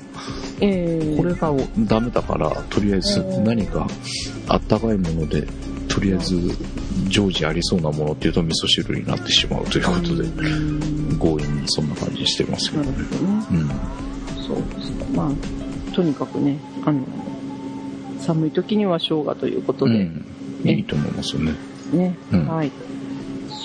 [0.60, 3.86] ええこれがダメだから、とりあえずうん何か
[4.48, 5.46] あったかいもので、
[5.88, 6.56] とりあえず
[7.08, 12.92] 常時ありそうなものっていうと味噌汁になってしまうということで、うん強引にそんな感じにしてますけどね。
[12.92, 13.46] なるほどね。
[13.50, 13.68] うん。
[14.42, 15.04] そうですか。
[15.14, 17.00] まあ、とにかくね、あの、
[18.20, 20.26] 寒い時には生姜ということで、うん。
[20.64, 21.54] いいと思いますよね。
[21.92, 22.72] ね、うんはい。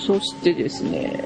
[0.06, 1.24] そしてですね、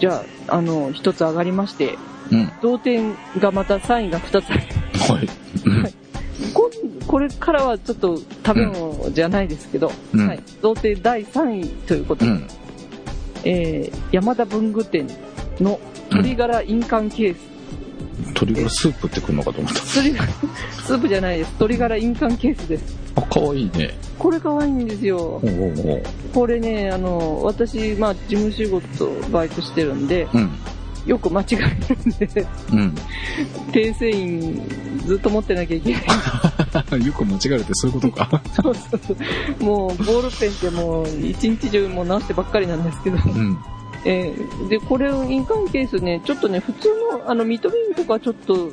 [0.00, 1.98] じゃあ、あの、一つ上がりまして、
[2.30, 2.52] うん。
[2.62, 4.60] 同点がまた3位が2つある。
[5.14, 5.28] はい。
[5.66, 5.94] うんはい
[7.14, 12.48] ここれからはちょっと食べ物じゃないですけど、うんはい、同点第3位ということで、うん。
[13.44, 15.06] えー山田文具店
[15.60, 15.78] の
[16.10, 17.38] 鶏ガラ印鑑ケース。
[18.30, 19.80] 鶏ガラスープってくるのかと思った。
[19.80, 20.32] 鶏ガラ
[20.72, 21.48] スープじゃないです。
[21.50, 22.96] 鶏ガラ印鑑ケースです。
[23.14, 23.94] あ、かわいいね。
[24.18, 25.40] これ可愛いんですよ。
[26.34, 30.50] これね、あの、私、まあ、事務仕事、バイトしてるんで、うん。
[31.06, 32.94] よく間違えるんで、うん。
[33.70, 34.60] 訂正員
[35.06, 36.02] ずっと持ってなきゃいけない。
[37.04, 38.42] よく間違えるってそういうことか。
[38.62, 39.14] そうそうそ
[39.60, 39.64] う。
[39.64, 43.16] もう、ボールペンってもう、一日中もう直してばっかりなんですけど。
[43.16, 43.58] うん。
[44.04, 46.88] えーで、これを印鑑ケースね、ちょっとね、普通
[47.24, 48.70] の、あの、ミトビンとかちょっと、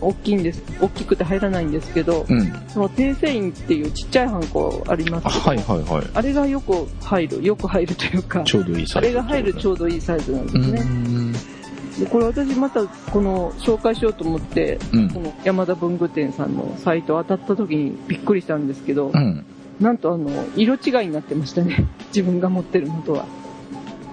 [0.00, 0.62] 大きいんです。
[0.80, 2.52] 大きくて入らないんですけど、うん。
[2.68, 6.06] その訂正印っていうちっちゃいハンコありますあ、けど、はいはいはい。
[6.14, 9.08] あれがよく入る、よく入るというか、ちょうどいいサイズ。
[9.08, 10.82] あれが入るちょうどいいサイズなんですね。
[11.98, 12.04] うん。
[12.04, 15.20] でこれ私またこの紹介しようと思って、うんこ。
[15.20, 19.44] の山田文具店さんのサイト当たった時にびっくりしたんですけど、うん。
[19.80, 21.86] なんとあの、色違いになってましたね。
[22.14, 23.26] 自分が持ってるのとは。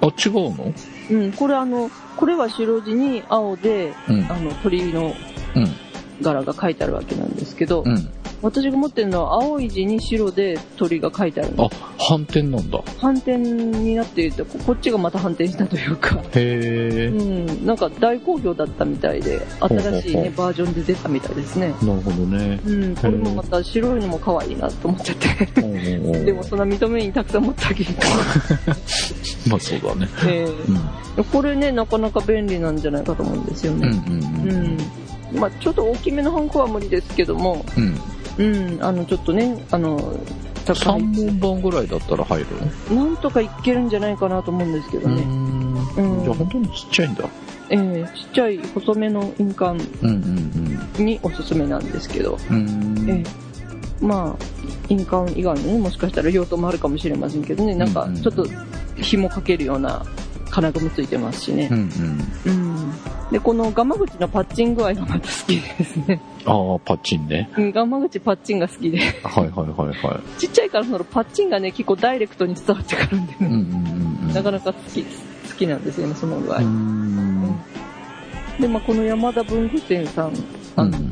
[0.02, 0.74] あ、違うの？
[1.12, 4.26] うん、これあの、これは白地に青で、うん。
[4.30, 5.14] あの、鳥の
[5.56, 5.68] うん。
[6.22, 8.10] 柄が書いてあるわけなんですけど、うん。
[8.42, 11.66] 私が持ってるのは青い字に白で鳥が書いてあるの。
[11.66, 12.82] あ、反転なんだ。
[12.98, 17.10] 反転になっていて、ここっちがまた反転したというか、へうえ。
[17.10, 21.74] ん、なんか大好評だったみたいで、新しいね、バージョンで出たみたいですね。
[21.82, 22.60] なるほどね。
[22.66, 26.26] うん、これもまた白いのも可愛いなと思っちゃって。
[26.26, 28.02] でもそんな認めにたくさん持ってあげるか
[29.50, 30.08] まあそうだね。
[30.24, 30.30] ら。
[30.32, 30.76] えうん。
[30.78, 33.90] ーこれね、なかなか便利なんじゃないかと思うんですようんうね。
[33.90, 34.78] ん
[35.34, 35.40] うん。
[35.40, 37.96] まあちょっと大きめのハンコは無理ですけども、うん。
[38.40, 38.56] うん。
[38.74, 39.98] うん、あの、ちょっとね、あの、
[40.66, 41.02] 高い。
[41.02, 42.48] 3本番ぐらいだったら入る？
[42.96, 45.24] のなんとかいけるんじゃないかなと思うんですけどね。
[45.24, 47.30] んうんじゃあ本当にちっちゃいんだ。
[47.70, 49.84] えーちっちゃい細めの印鑑
[50.98, 52.58] におすすめなんですけど、うん。
[52.58, 53.10] うん。
[53.10, 53.50] ええ
[54.02, 54.46] まあ、
[54.88, 58.48] 印鑑以外のね、もしかしたら用途もあるかもしれませんけどね、なんかちょっと
[58.96, 60.06] 紐かけるような
[60.50, 61.76] 金具もついてますしねう。
[61.76, 62.52] んうん。
[62.52, 62.92] うん。
[63.32, 66.20] で、このガマ口のパッチン具合がまた好きですね。
[66.46, 67.50] ああ、パッチンね。
[67.58, 68.98] うんガマ口パッチンが好きで。
[68.98, 73.36] はいはいはいはちっちゃいからそのパッチンがね、結構ダイレクトに伝わってくるんでい。
[73.40, 73.56] うんね、
[74.22, 74.34] うんうん。
[74.34, 75.10] なかなか好き、好
[75.58, 76.58] きなんですよね、その具合。
[76.58, 77.60] うん。
[78.60, 80.34] で、まあ、この山田文具店さん、
[80.76, 81.12] あの、うん。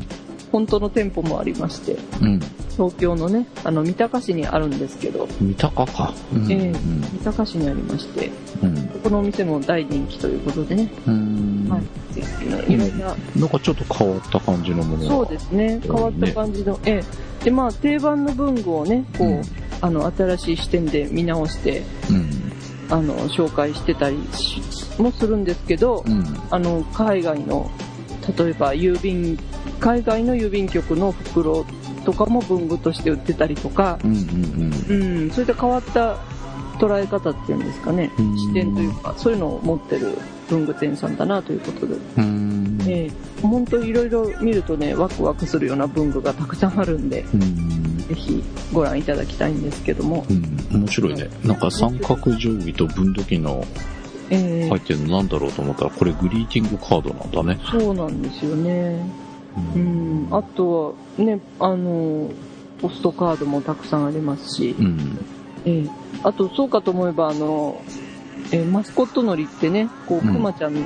[0.50, 2.40] 本当の店舗もありまして、うん。
[2.70, 6.14] 東京のね、あの、三鷹市にあるんですけど、三鷹か。
[6.32, 8.30] うんええ三鷹市にありまして、
[8.62, 8.76] うん。
[8.88, 11.66] ここのお店も大人気ということでね、うん。
[11.68, 17.02] はい、ぜひね、いろんな、なんかちょっと変わった感じのものがそうですね、変わった感じの、え
[17.42, 17.44] え。
[17.44, 19.42] で、まあ、定番の文具をね、こう、うん
[19.80, 22.30] あの、新しい視点で見直して、うん。
[22.90, 24.60] あの、紹介してたりし
[25.00, 26.24] もするんですけど、うん。
[26.50, 27.70] あの、海外の、
[28.36, 29.38] 例えば郵便、
[29.80, 31.64] 海外の郵便局の袋
[32.04, 36.16] とかも文具として売ってたりとか、うんうんうん、そういった変わった
[36.78, 40.16] 捉え方っていうんですかね、うん視点というか、そういうのを持ってる
[40.48, 43.10] 文具店さんだなということで、
[43.42, 47.98] 本当いろいろ見るとね、ワクワクするような文具がたくさんあるんで、うん。
[48.08, 50.24] ぜひご覧いただきたいんですけども。
[50.30, 51.28] うん、面白いね。
[51.44, 53.64] なんか三角定規と分度器の
[54.30, 57.60] えー入ってるのなんだろうと思ったら、これグリーティングカードなんだね。
[57.70, 59.27] そうなんですよね。
[59.74, 60.28] うん。
[60.30, 62.30] あとは、ね、あの、
[62.80, 65.18] ポストカードもたくさんありますし、うん。
[65.64, 65.86] ええ。
[66.22, 67.82] あと、そうかと思えば、あの、
[68.50, 70.34] えーマスコットのりってね、こう、うん。
[70.34, 70.80] くまちゃんの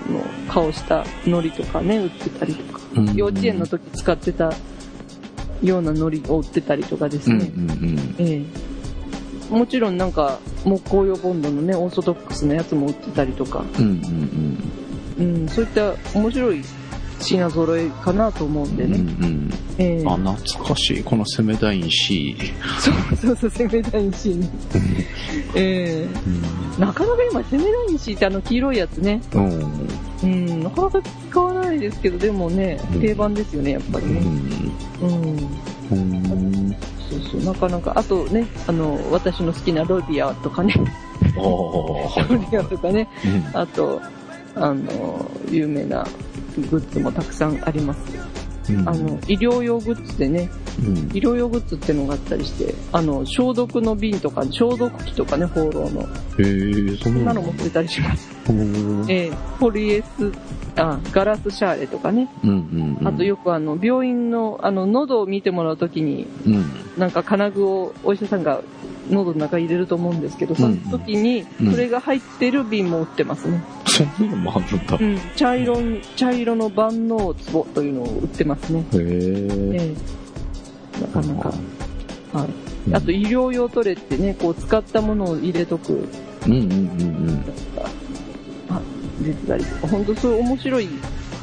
[0.49, 3.15] 顔したのりとかね、売ってたりとか、うん。
[3.15, 4.53] 幼稚園の時使ってた
[5.63, 7.49] ようなのりを売ってたりとかですうんうね。
[7.49, 8.15] ん。
[8.19, 8.43] え
[9.51, 9.55] え。
[9.55, 16.63] もちろんなんか、木工用ボンドのね、オーソドックスなやつも売ってたりとか、うん、そういった面白い
[17.23, 18.95] 品揃えかなと思うんでうん。
[18.95, 19.17] うんね。
[19.21, 19.51] うん。
[19.79, 21.03] ええあ、懐かしい。
[21.03, 22.37] このセメダイン C。
[22.79, 24.51] そうそうそう、セメダインシーね。
[25.55, 29.89] ええなかなか今、セメダインシーってあの黄色いやつね、うん。
[30.23, 34.21] うん、なかなか使わないですけど、でもねうん、定番ですよね、やっぱりね。
[35.01, 35.09] うん。
[35.91, 35.97] うん。
[35.97, 36.77] うん。
[37.11, 40.75] そうそう、なかなか、あとね、あの、私の好きなロディアとかね、
[41.37, 42.11] ロ
[42.51, 44.01] ディアとかね、うんあと、
[44.55, 46.07] あの、有名な
[46.61, 48.01] グッズもたくさんあります。
[48.71, 50.97] うんあの、医療用グッズでね、うん。
[50.97, 56.03] 医療用グッズってのがあったりして、あの、消毒の瓶とか、消毒器とかね、放浪の。
[56.03, 56.07] へ
[56.39, 58.31] え、そそんんなの持ってたりします。
[58.49, 60.33] うんええポリエス、
[60.77, 62.29] あ、ガラスシャーレとかね。
[62.45, 63.09] うんうん。
[63.09, 66.65] あとよくあの、病院の、あの、喉を見てもらうときに、うん。
[66.97, 68.63] なんか金具をお医者さんが
[69.11, 73.63] 喉の中に入れると思うんですけど、その時にうん、それが入ってる瓶も売ってますね。
[73.87, 74.99] そんなのもあるんだ。
[75.01, 75.19] うん。
[75.37, 75.79] 茶色、
[76.17, 78.81] 茶色の万能壺というのを売ってますね。
[78.81, 79.01] へえ。
[79.01, 79.95] え
[80.99, 81.49] えなかなか。
[82.33, 82.49] はい。
[82.49, 86.09] うんあと医療用トレってね、こう使ったものを入れとく、
[86.47, 87.45] うんうんうん
[88.69, 88.81] あ、
[89.21, 90.89] 出てたりとか、本当そういう面白い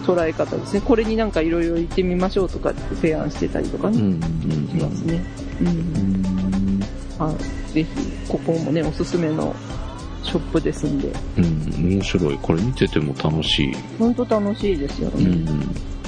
[0.06, 0.82] 捉え方ですね。
[0.82, 3.96] これになんかいろいろ言ってみましょうとかって提案してたりとかうん。
[3.96, 4.20] うね、んうん
[4.68, 5.24] しますね。
[5.62, 6.29] うん。
[7.20, 7.26] うん。
[7.28, 7.74] はい。
[7.74, 7.88] ぜひ、
[8.28, 9.56] ここもね、おすすめの
[10.24, 11.92] ショップですんで、うん。
[11.92, 12.40] 面白い。
[12.42, 13.76] これ見てても楽しい。
[13.98, 15.26] 本当楽しいですよね。
[15.26, 15.50] うん。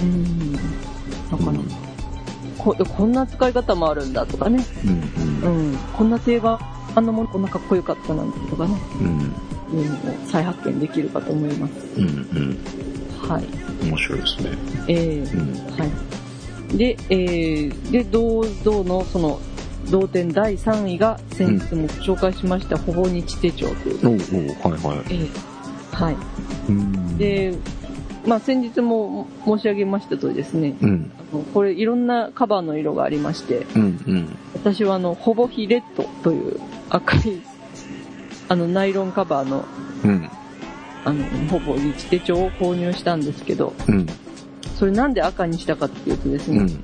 [0.02, 0.54] うん。
[0.54, 0.60] な
[1.38, 1.65] かなか。
[2.58, 4.63] ここんな使い方もあるんだとかね。
[4.86, 5.71] うんうん。
[5.71, 5.78] うん。
[5.93, 6.60] こんな定番、
[6.95, 8.76] あんなものこんなかっこよかったなんてとかね。
[9.00, 9.34] うん。
[9.74, 11.74] いうのを再発見できるかと思います。
[11.97, 12.58] うんうん。
[13.28, 13.45] はい。
[13.86, 14.50] 面白いですね。
[14.88, 15.80] えーうん。
[15.80, 16.78] はい。
[16.78, 19.39] で、えー、で、銅像のその、
[19.89, 24.07] 同点第3位が先日も紹介しました、ほぼ日手帳という。
[24.07, 25.05] おうおうはいはい。
[25.09, 25.51] えー
[25.91, 26.17] はい。
[26.69, 27.17] うん。
[27.17, 27.53] で、
[28.25, 31.11] まあ先日も申し上げましたとですね、うん。
[31.33, 34.37] あのこれいろんなカバーの色がありまして、うんうん。
[34.53, 37.41] 私はあの、ほぼヒレッドという赤い、
[38.47, 39.65] あの、ナイロンカバーの、
[40.03, 40.29] うん。
[41.03, 44.07] あの、ほぼ日手帳を購入したんですけど、うん。
[44.75, 46.83] それなんで赤にしたかっていうとですね、うん。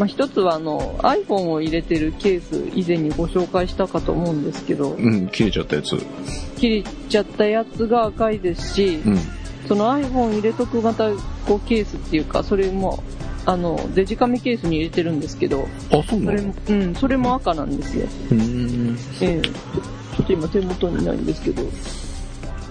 [0.00, 5.28] まあ、一つはあの iPhone を入れてるケース以前にご紹介したかと思うんですけど、うん。
[5.28, 5.98] 切れちゃったやつ。
[6.56, 9.18] 切れちゃったやつが赤いですし、うん。
[9.68, 11.10] その iPhone 入れとく型
[11.46, 13.02] こうケースっていうか、それも、
[13.44, 16.38] あの、デジカメケースに入れてるんですけど、あ、そうなの？
[16.38, 18.06] それも、うん、それも赤なんですよ。
[18.30, 18.98] うーん。
[19.20, 21.66] ええちょっと今手元にないんですけど、う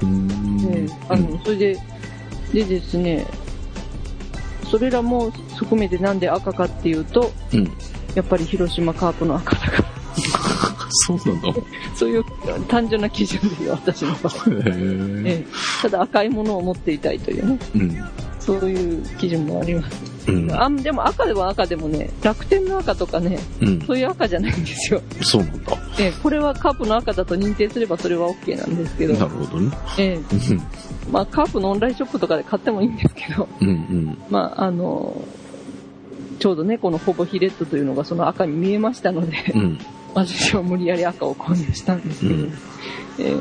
[0.02, 0.74] ーん。
[0.74, 1.80] ええあの、それで、
[2.54, 3.28] でですね、
[4.70, 7.72] それらも含めてなんで赤かっていうと、うん。
[8.16, 9.90] やっぱり広島カープの赤だから。
[10.92, 11.54] そうなの？
[11.96, 12.26] そういう
[12.68, 14.34] 単純な基準ですよ、私の場合。
[14.50, 14.64] へえ。
[15.26, 15.46] ええ
[15.82, 18.04] ただ赤いものを持っていたいというね、うん。
[18.40, 19.98] そういう基準もあります。
[20.28, 20.52] うん。
[20.52, 23.82] あでも赤では赤でもね、楽天の赤とかね、うん。
[23.82, 25.02] そういう赤じゃないんですよ。
[25.22, 25.78] そうなんだ。
[26.00, 29.72] ええこれはカープの赤だと認定すればそれは OK なんですけど、なるほどね。
[29.98, 30.62] ええうん。
[31.12, 34.18] まあカープのオンラインショップとかで買ってもいいんですけど、うんうん。
[34.30, 35.22] まああの、
[36.40, 39.80] ちょうどね、このほぼヒレッドというのがその赤に見えましたので、うん。
[40.16, 42.54] 私は無理やり赤を購入したんですけど、うん
[43.20, 43.36] え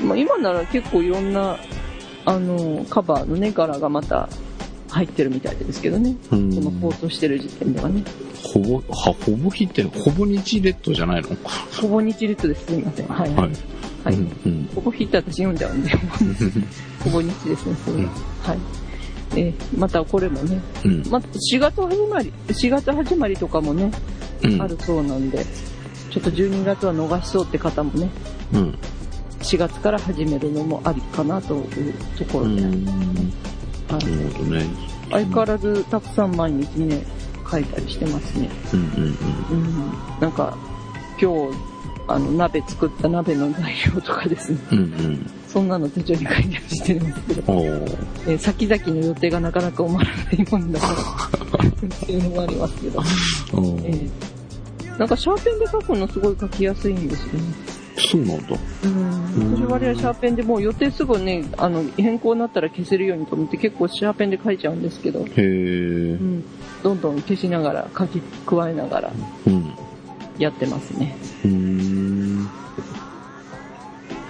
[0.00, 1.56] えまあ、今なら結構いろんな、
[2.24, 4.28] あの、カバーのね、柄がまた
[4.90, 6.16] 入ってるみたいですけどね。
[6.30, 8.04] うんこの放送してる時点ではね。
[8.42, 11.28] ほぼ、は、ほぼ日って、ほぼ日レッドじゃないの？
[11.80, 12.66] ほぼ日列です。
[12.66, 13.06] すみません。
[13.08, 13.30] はい。
[13.34, 13.54] ははいい。。
[14.06, 14.68] はいうんうん。
[14.72, 15.90] ほぼ日って私読んじゃうんで、
[17.02, 18.02] ほぼ日ですね、それは。
[18.02, 18.58] うんはい。
[19.32, 21.02] えーまたこれもね、うん。
[21.10, 23.90] また4月始まり、4月始まりとかもね、
[24.44, 24.62] うん。
[24.62, 25.44] あるそうなんで、
[26.10, 28.08] ちょっと12月は逃しそうって方もね、
[28.54, 28.78] うん。
[29.40, 32.86] 4月から始めるのもありかなというところで、うん。
[32.86, 32.96] はい
[33.88, 34.64] なるほどね。
[35.10, 37.04] 相変わらずたくさん毎日ね、
[37.50, 38.48] 書いたりしてますね。
[38.72, 39.16] うんうん
[39.50, 39.72] うん。
[40.20, 40.56] なんか、
[41.20, 41.56] 今日、
[42.08, 44.58] あの、鍋作った鍋の材料とかですね。
[44.72, 44.78] うん。
[44.78, 45.30] うんうん。
[45.48, 47.42] そんなの手帳に書いたりしてるんですけど、
[48.28, 51.72] えー先々の予定がなかなか埋まらないもんだから、っ
[52.06, 53.02] ていうのもありますけど。
[53.84, 54.10] えー
[54.98, 57.40] なんかシャーペンで書くのすごい書きやすいんですよね。
[57.98, 58.56] そうなんだ。
[58.84, 59.56] うん。
[59.58, 66.14] 私割合シャーペンでもう予定すぐね、あの、変更になったら消せるようにと思って結構シャーペンで書いちゃうんですけど、へえう。
[66.22, 66.44] ん。
[66.82, 69.12] どんどん消しながら、書き加えながら
[69.46, 69.70] うん。
[70.38, 71.16] やってますね。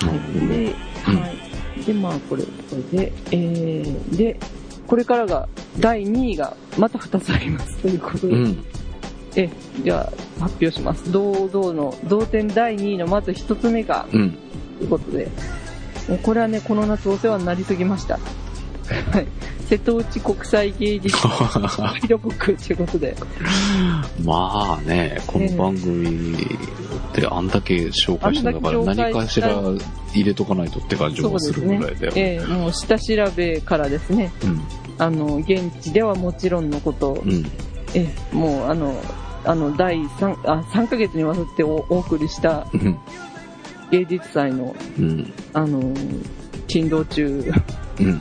[0.01, 0.47] はい。
[0.47, 0.57] ね。
[0.67, 1.33] で、は
[1.77, 1.85] い。
[1.85, 2.51] で、まあ、これ、こ
[2.93, 4.41] れで、えー、で、
[4.87, 5.49] これからが、
[5.79, 7.77] 第2位がまた2つあります。
[7.79, 8.65] ということで、うん。
[9.35, 9.51] え、
[9.83, 11.11] じゃあ、発表します。
[11.13, 14.39] 堂々の、同点第2位のまず1つ目が、うん。
[14.79, 15.29] ということで、
[16.23, 18.19] これはね、この夏お世話になりすぎました。
[19.11, 19.27] はい。
[19.69, 23.17] 瀬戸内国際芸術ガイドブックということで、
[24.25, 26.37] まあね、この番組
[27.13, 29.61] であんだけ紹介したんだから何かしら
[30.15, 32.13] 入れとかないとって感じもするぐらいだよ。
[32.15, 34.61] えーもう下調べからですね、うん。
[34.99, 37.45] あの、現地ではもちろんのこと、うん。
[37.95, 38.95] えーもうあの、
[39.45, 42.97] あの、第3、あ、3ヶ月にわたっておお送りしたうん。
[43.91, 45.33] 芸術祭の、うん。
[45.53, 45.93] あの、
[46.69, 47.53] 珍道中
[48.01, 48.21] うん。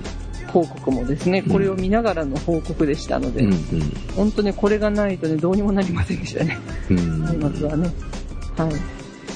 [0.55, 3.51] 報告もですね、これを見ながらの報告でしたので、うん。
[4.15, 6.57] 本当ね、これがないとね、どうにもなりませんでしたね。
[6.89, 7.25] うん。
[7.25, 7.89] 年末はね。
[8.55, 8.71] はい。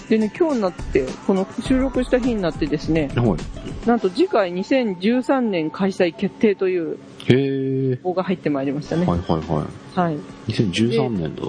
[0.09, 3.87] でね、今日になって、この収録した日になってですね、はい。
[3.87, 6.97] なんと次回2013年開催決定という
[7.27, 7.99] へえ。
[8.01, 9.05] 報が入ってまいりましたね。
[9.05, 9.67] はいはいは
[10.01, 10.15] はい。
[10.15, 10.19] い。
[10.47, 11.43] 2013年だ。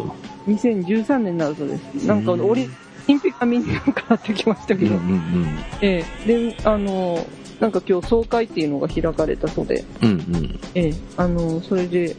[0.48, 2.06] 2013年になるとです。
[2.08, 2.64] なんか、うんオリ
[3.14, 7.24] ンピックがみんな変わってきましたけど、うんうんええで、あの、
[7.60, 10.08] なんか今日総会っていうのが開かれたそうで、うん。
[10.08, 10.60] うんうん。
[10.74, 12.16] ええあの、それで、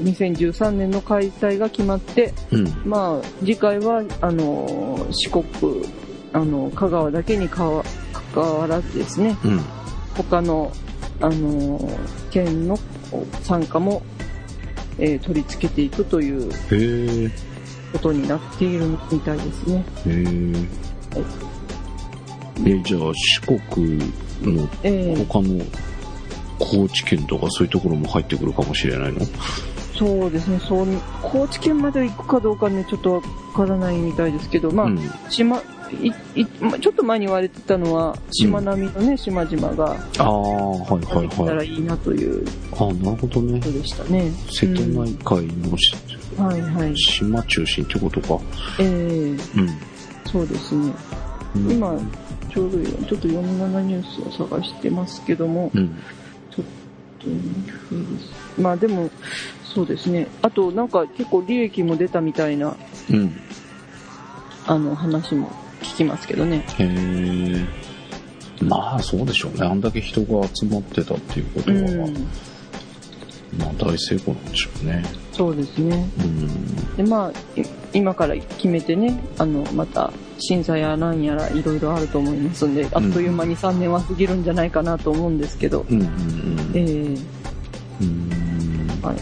[0.00, 2.64] 2013年の開催が決まって、うん。
[2.84, 5.44] まあ、次回は、あの、四国、
[6.32, 7.84] あの、香川だけにかわ
[8.34, 9.60] 関わらずですね、うん。
[10.14, 10.72] 他の、
[11.20, 11.80] あの、
[12.30, 12.78] 県の
[13.42, 14.02] 参加も、
[14.98, 16.50] えー取り付けていくという。
[17.94, 19.84] ことになっているみたいですね。
[20.06, 20.24] へ
[21.16, 21.24] え。
[22.66, 23.98] え、じゃあ四国
[24.42, 25.64] のえー他の
[26.58, 29.20] 高知県とかそういうところも入ってくるかもしれないの？
[29.96, 30.86] そうですね、そう、
[31.22, 33.22] 高知県まで行くかどうかね、ちょっとわ
[33.54, 34.98] からないみたいですけど、まあ、うん。
[35.30, 35.58] 島、
[36.02, 36.08] い、
[36.40, 41.56] い、まあちょっと前に言われてたのは、島並みのね、島々がああ、はいはいできたはい。
[41.56, 42.44] らいいなという
[42.76, 43.66] ああ、なるほどねこ。
[43.66, 44.32] とでしたね。
[44.50, 45.94] 瀬戸内海のし、
[46.36, 46.96] はいはい。
[46.98, 48.40] 島中心ってことか。
[48.80, 49.38] ええうん。
[50.26, 50.92] そうですね。
[51.54, 51.96] うん今、
[52.54, 56.00] ちょうどよちょっと47ニュースを探してますけども、うん。
[56.52, 56.64] ちょっ
[57.18, 58.62] と。
[58.62, 59.10] まあでも、
[59.64, 60.28] そうですね。
[60.40, 62.76] あと、なんか結構利益も出たみたいな、
[63.10, 63.36] うん。
[64.66, 65.50] あの、話も
[65.82, 66.64] 聞きますけどね。
[66.78, 67.66] へえ。
[68.64, 69.66] まあ、そうでしょうね。
[69.66, 72.12] あんだけ人が集まってたっていうことうは、ん。
[73.58, 75.02] まあ、大成功なんでしょうね。
[75.34, 76.08] そうですね。
[76.18, 76.96] うん。
[76.96, 86.02] で、まあ、い今から決めてね、あの、また、審査やなんやらいろいろあると思いますんで、あっという間に3年は過ぎるんじゃないかなと思うんですけど、うん。
[86.74, 87.16] ええ
[88.00, 88.88] うん。
[89.02, 89.16] はい。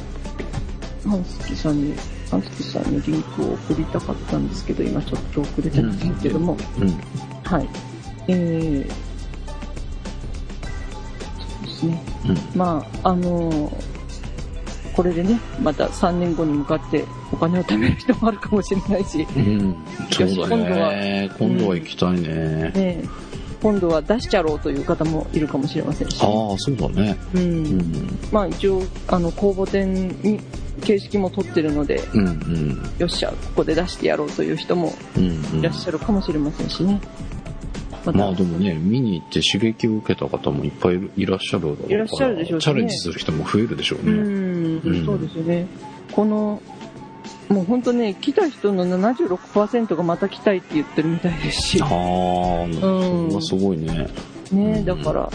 [1.08, 1.94] ハンスキさんに、
[2.30, 6.88] ハンスキさんにリンクを送りたかったんですけど、今ちょっと送れてですけども、うん。
[7.44, 7.68] はい。
[8.28, 8.94] えー、そ
[11.62, 12.02] うですね。
[12.28, 12.38] うん。
[12.54, 13.91] まあ、あのー
[14.94, 19.76] これでね、また3年後に向かってお金を貯める人もあるかもしれないし、うん。
[20.10, 21.30] そうだよし今度はね。
[21.38, 22.70] 今度は行きたいね。
[22.74, 23.04] ね、
[23.62, 27.16] 今度は出しちゃろうという方もいるかもしれませんし、ああ、そうだね。
[27.34, 27.44] うんう
[27.78, 28.18] ん。
[28.30, 30.40] まあ一応、あの、公募展に
[30.82, 32.90] 形式も取ってるので、うんうん。
[32.98, 37.00] よっしゃ、ここで出してやろうという人もうんうんいらっしゃるかもしれませんしね。
[38.04, 44.10] またまあでもね、見に行って刺激を受けた方もいっぱいいらっしゃるだろうからいらっしゃるでしょうしねチャレンジする人も増えるでしょううね。
[44.10, 44.41] ん、
[44.84, 45.66] うんそうですよね。
[46.12, 46.60] この、
[47.48, 51.94] もう本当ね、来た人の76%がまた来たいって言ってるみたいですしああ、、そ
[53.28, 54.08] れはすごいね。
[54.50, 55.30] ね、だから、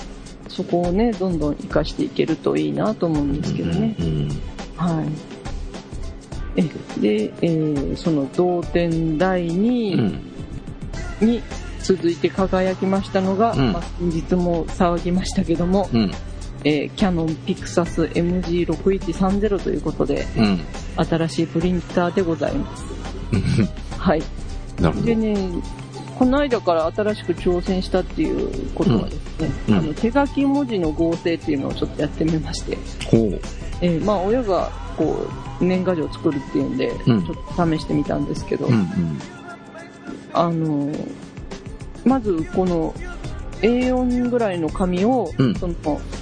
[0.48, 3.96] そこをね、どんどん活かしていけるといいなと思うんですけどね。
[4.00, 4.30] うん
[4.76, 5.06] はい。
[6.56, 6.62] え、
[7.00, 10.22] で、えーその同点第う2ん。
[11.22, 11.42] 位に
[11.82, 16.12] 続いて輝きましたのが、うんまあ、先日も騒ぎましたけども、うん。
[16.64, 20.60] えーキャノンピクサス MG6130 ということで、うん。
[21.06, 22.84] 新しいプリンターでございます。
[23.98, 24.24] はい。
[24.80, 25.16] なるほどで。
[25.16, 25.36] ね、
[26.18, 33.40] この間から新しく挑戦したっていうことはですね、うんあの手書き文字の合成っていうのをちょっとやってみまして、ほう。
[33.82, 35.28] えーまあ親がこ
[35.62, 39.20] う年賀状を作るっていうんで、うんちょっと試してみたんですけど、うんうん。
[40.34, 40.92] あの
[42.06, 42.94] まずこの
[43.62, 45.76] A4 ぐらいの紙を、うんその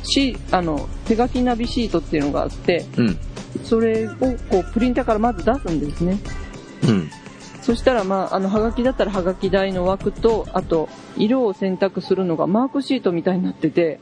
[0.03, 3.17] シあの手書きナビシートっていうのがあってうん。
[3.63, 4.15] それを
[4.49, 6.19] こうプリンターからまず出すんですね
[6.83, 7.09] うん。
[7.65, 13.99] そしたら、まあ、あの、はがきだったらはがき台の枠と、あと、色を選択するのがマークシートみたいになってて、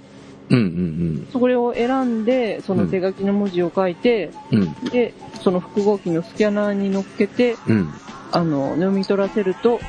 [0.50, 4.62] うんうんそれを選んで、その手書きの文字を書いて、うん。
[4.64, 4.74] うん。
[4.90, 7.94] で、その複合機のスキャナーに乗っけて、うん。
[8.34, 9.80] あの、読み取らせると、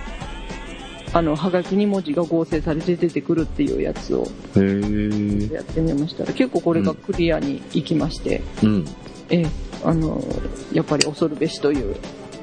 [1.15, 4.27] あの、はがきに文字が合成されて出てくるっていうやつを。
[4.57, 8.85] やってみましたら、結構これがクリアにいきまして、うん。
[9.31, 9.47] ええ、
[9.85, 10.21] あの、
[10.73, 11.97] やっぱり恐るべしという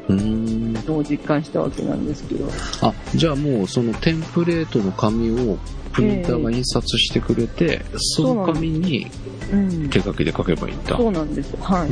[0.07, 0.73] うーん。
[0.85, 2.45] のを実感したわけなんですけど、
[2.81, 5.57] あ、じゃあもうそのテンプレートの紙を
[5.91, 9.11] プリンターが印刷してくれて、その紙に
[9.51, 9.89] うん。
[9.89, 10.95] 手書きで書けばいいんだ。
[10.95, 11.57] そうなんです。
[11.57, 11.89] はい。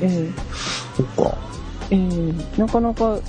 [0.00, 0.30] ええ
[0.96, 1.36] そっか。
[1.90, 3.20] ええなかなか、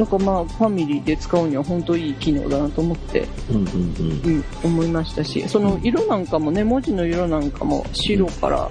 [0.00, 8.70] なんかまあ、ファミリーで使うには本当いい機能だなと思って、うんうんうん、思いましたし、その色なんかもね、文字の色なんかも白から、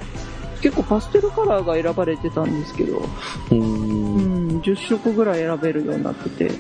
[0.62, 3.04] 結構パステルカラーが選ばれてたんですけど、
[3.52, 3.60] うん。
[3.60, 4.58] ううんーん。
[4.58, 6.52] ん、10色ぐらい選べるようになってて、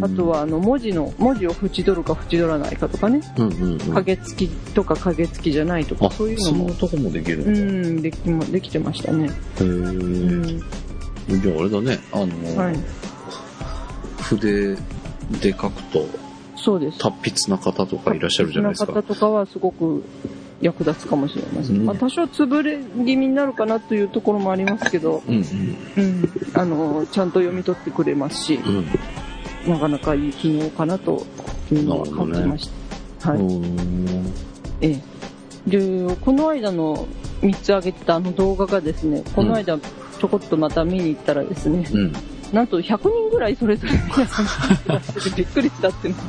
[0.00, 3.78] あと、はあの文字の、文字を縁取るか縁取らないかとかね、うんうんうん。
[3.94, 7.50] 影付きとか影付きじゃないとか、あ、そういうのもそとこもできるうの
[7.98, 9.24] ん、できもできてましたね。
[9.24, 12.76] へうーん、じゃああれだね、あの、はい。
[14.22, 14.76] 筆
[15.40, 16.06] で書くと
[16.56, 16.98] そうです。
[16.98, 18.92] 達筆な方とかいらっしゃるじゃないですか。
[18.92, 20.04] 方とかはすごく
[20.60, 21.76] 役立つかもしれません。
[21.76, 28.76] うんまあ、多少潰れ気味になるかなというところもありますけど、うんうん、あの、ちゃんと読み取ってくれますし、うん。
[29.66, 29.72] うん。
[29.72, 31.24] なかなかいい機能かなと
[31.72, 32.70] いうのは感じまし
[33.20, 33.30] た。
[33.30, 33.40] はい。
[34.80, 35.00] ええ。
[35.70, 37.06] で、この間の
[37.42, 42.12] 3つ上げてたあの動画がですね、この間ちょこっとまた見に行ったらですね、うん。
[42.52, 44.46] なんと100人ぐらいそれぞれ皆さん
[44.96, 46.22] 見ててびっくりしたっていうの。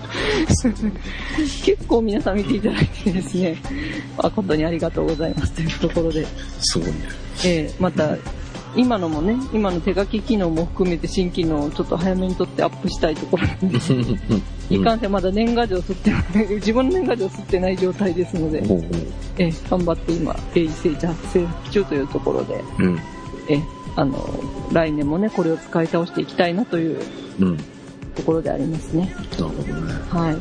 [1.64, 3.58] 結構皆さん見ていただいてですね、
[4.18, 6.26] 誠にありがとうございますというところで、
[6.60, 6.94] すごいね。
[7.46, 8.18] ええまた、
[8.76, 13.94] 今のもね、今の手書き機能も含めて新機能をちょっと早めに取ってアップしたいところなんです。
[14.70, 18.62] いかんせんまだ年賀状吸ってない、自分の年賀状吸ってない状態ですので、
[19.38, 22.84] ええ頑張って今、鋭意制作制作中というところで、う。
[22.84, 23.00] うん。
[23.48, 24.18] ええあの、
[24.72, 27.00] 来年もね、これを使い倒していきたいなという
[27.40, 27.58] うん。
[28.16, 29.14] ところでありますね。
[29.32, 29.94] なるほどね。
[30.10, 30.36] はい。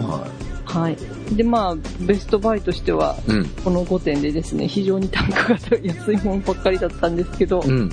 [0.00, 0.26] は
[0.64, 0.96] はい。
[1.34, 3.30] で、まあ、ベストバイとしては、い。
[3.32, 3.46] うん。
[3.64, 7.90] この5点でですね、非常に単価が安いものばっかりだったんですけど、うん。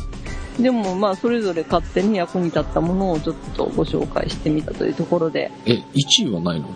[0.60, 6.68] でもまあ、それぞれ勝手に役に立ったものをちょっとご紹介してみたというところで、え、1位はないの？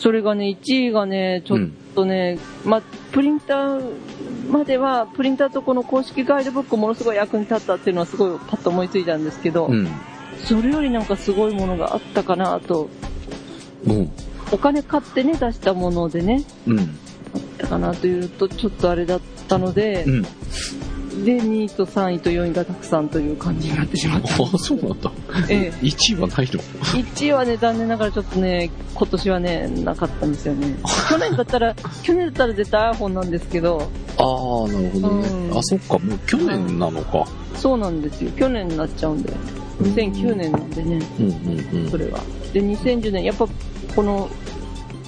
[0.00, 1.58] それがね、1位がね、ちょっ
[1.94, 9.88] とね、まあ、プリンターまでは、プリンターとこの公式ガイドブックものすごい役に立ったっていうのはすごいパッと思いついたんですけど、うん。
[10.44, 12.88] それよりなんかすごいものがあったかなと、
[13.86, 14.10] うん。
[14.50, 16.78] お金買ってね、出したものでね、うん。
[16.78, 16.86] あっ
[17.58, 20.26] たかなというと、ちょっとあれだったのでう、ん。
[21.24, 24.28] で、2位と3位と4位がたくさんという感じになってしまった。
[24.42, 25.12] あ、そうなんだ。
[25.48, 25.86] ええ。
[25.86, 30.76] 1位はないの？1位はね、残念ながらちょっとね、今年はね、なかったんですよね。
[31.08, 33.88] 去年だったら、去年だったら絶対 iPhone なんですけど、
[34.18, 35.28] ああ、なるほどね。
[35.28, 37.24] うんあ、そっか、もう去年なのか。
[37.56, 38.30] そうなんですよ。
[38.36, 39.32] 去年になっちゃうんで。
[39.82, 41.90] 2009年なんでね、うんうんうん。
[41.90, 42.20] それは。
[42.52, 43.46] で、2010年、やっぱ、
[43.94, 44.28] この、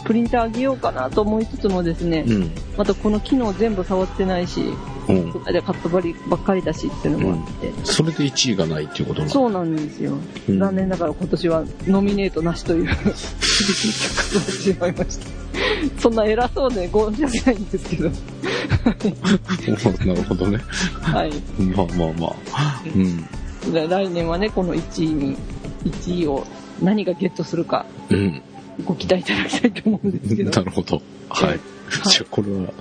[0.04, 2.50] プリンターあげようかなと思いつつもですね、うん。
[2.76, 4.62] またこの機能全部触ってないし、
[5.08, 5.32] うん。
[5.32, 9.30] この間買ったばりばっかりだしっていうのもあって、それで1位がないっていうことなの？
[9.30, 10.18] そうなんですよ。
[10.48, 15.26] うん残念ながら今年はノミネートなしという厳しい結果になってしまいました。
[16.00, 18.10] そんな偉そうで申し訳ないんですけど。
[20.06, 20.58] なるほどね。
[21.00, 21.32] はい。
[21.58, 22.82] まあまあまあ。
[22.94, 23.72] うん。
[23.72, 25.36] で来年はね、この1位に、
[25.84, 26.46] 1位を
[26.82, 28.42] 何がゲットするか、うん。
[28.84, 30.50] ご期待いただきたいと思うんですけど。
[30.60, 31.00] なるほど。
[31.28, 31.60] はい。
[31.90, 32.72] じゃあこれは、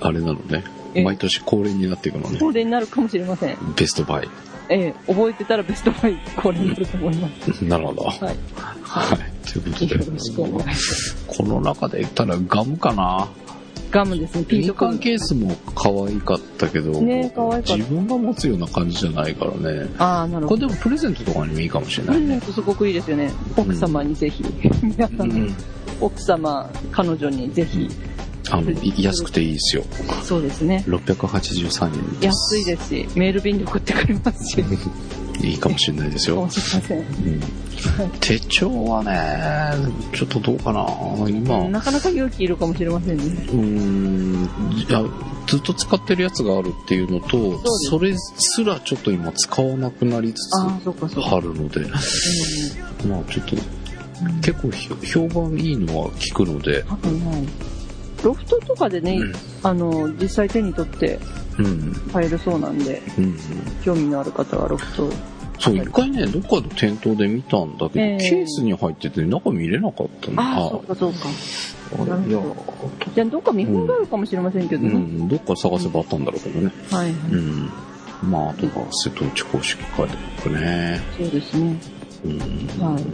[0.00, 0.64] あれなのね。
[0.94, 2.38] え毎年恒例になっていくのね。
[2.38, 3.56] 恒例になるかもしれません。
[3.76, 4.28] ベストバイ。
[4.68, 7.60] ええ、覚えてたらベストバイ 恒例になると思います。
[7.64, 8.02] なるほど。
[8.04, 8.34] ははい。
[8.34, 9.52] い。
[9.52, 11.24] ということでよろしくお願いします。
[11.26, 13.28] この中で言ったらガムかな。
[13.90, 14.98] ガムですね、ピン印トガム。
[14.98, 19.88] 鑑ケースも可愛かったけど、ね可愛かった自分が持つような感じじゃないからね。
[19.98, 20.66] ああ、なるほど。
[20.66, 22.22] これでもプレゼントとかにもいいかもしれないね。
[22.22, 23.30] プレゼントすごくいいですよね。
[23.56, 24.44] 奥様にぜひ。
[24.82, 25.54] 皆さん、うん。
[26.00, 27.88] 奥様、彼女にぜひ。
[28.50, 29.84] あの、い安くていいですよ。
[30.22, 30.84] そうですね。
[30.86, 32.52] 683円です。
[32.52, 34.64] 安いですし、メール便で送ってくれますし。
[35.42, 36.50] いいかもしれないですよかも。
[36.50, 36.98] しれません。
[36.98, 37.06] うん
[38.20, 39.14] 手帳はね、
[40.14, 40.86] ちょっとどうかな。
[41.28, 43.24] 今、なかなか勇気いるかもしれませんね。
[43.24, 45.04] うーん、いや、
[45.46, 51.36] ずっと使ってるやつがあるっていうのと、すそれすらちょっと今使わなくなりつつああ、そっかそっか。
[51.36, 51.80] あるので、
[53.06, 53.62] まあちょっとうん
[54.42, 56.84] 結構ひ評判いいのは聞くので。
[58.22, 61.18] ロフトとかでね、うんあの、実際手に取って
[61.58, 63.36] うん、買えるそうなんで、うん、
[63.82, 65.10] 興味のある方はロフト
[65.58, 70.42] そう、一回ね、どっかの店頭で見たんだけど、ええケースに入ってて中見れなかったんだ。
[70.42, 71.18] ああ、そうかそうか。
[71.94, 72.42] あなるほどいや、
[73.14, 74.90] じゃあどっか見本があるかもしれませんけどね。
[74.90, 76.70] うん、どっか探せばあったんだろうけどね。
[76.90, 77.12] はいはい。
[77.32, 77.70] うん。
[78.22, 81.00] まあ、あとは瀬戸内公式書いてあるね。
[81.16, 81.76] そうですね。
[82.26, 82.38] うん。
[82.82, 83.04] はい。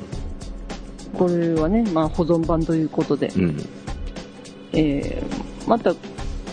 [1.17, 3.57] これはね、まあ保存版ということで、うん。
[4.73, 5.95] えー、また、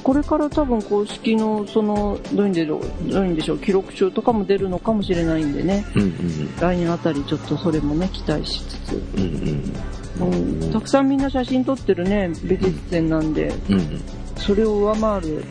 [0.03, 6.55] これから多分公式の、その、どういうんでしょう、どういうんでしょう、記録集とかも出るのかもしれないんでね、うんうん。
[6.60, 9.74] 来年あたりちょっとそれもね、期待しつつ、うん
[10.20, 10.64] うん。
[10.64, 14.01] うん、たくさんみんな写真撮ってるね、美術展なんで、うん
[14.38, 15.43] それを上回る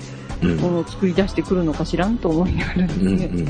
[0.43, 0.57] うん。
[0.57, 3.39] ものを作り出してくるのかしらんと思いながらですうんね、うん。
[3.41, 3.49] うん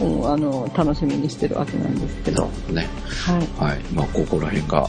[0.00, 2.86] あの、楽しみにしてるわけなんですけど、ね。
[3.08, 3.70] はい。
[3.70, 3.80] はい。
[3.92, 4.88] まあ、ここら辺が、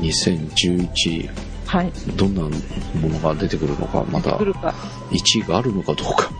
[0.00, 1.30] 2011、
[1.66, 1.92] はい。
[2.16, 2.48] どんなも
[3.08, 4.74] のが出てくるのか、また来るか。
[5.10, 6.30] 1位があるのかどうか、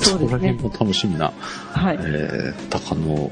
[0.00, 1.32] そうねこら辺も楽しみな、
[1.70, 1.98] はい。
[2.00, 3.30] えー、高野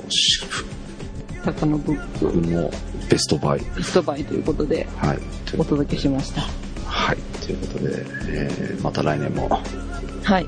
[1.44, 2.70] 高野ブック、君の
[3.10, 3.60] ベストバイ。
[3.76, 5.18] ベストバイということで、はい。
[5.58, 6.42] お届けしました。
[6.86, 7.16] はい。
[7.44, 9.48] ということで、えー、また来年も、
[10.32, 10.46] はい。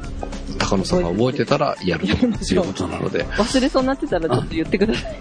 [0.59, 5.05] 高野さんが覚えてたらやるということなので、 忘れそうになってたらちょっと言ってください。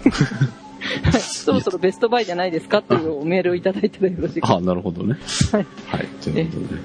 [1.04, 4.54] はい、そろそろベストバイじゃないですかっていうメールをいただいたらよろしいか。
[4.56, 5.16] あ、なるほどね。
[5.52, 5.66] はい。
[5.86, 6.06] はい。
[6.22, 6.80] ということで、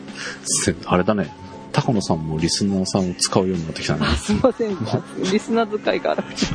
[0.45, 1.31] せあれだね、
[1.71, 3.99] 高野さんもリスナーさんを使うようになってきたね。
[4.03, 4.77] あ、すいません。
[5.31, 6.45] リスナー使いが荒くて。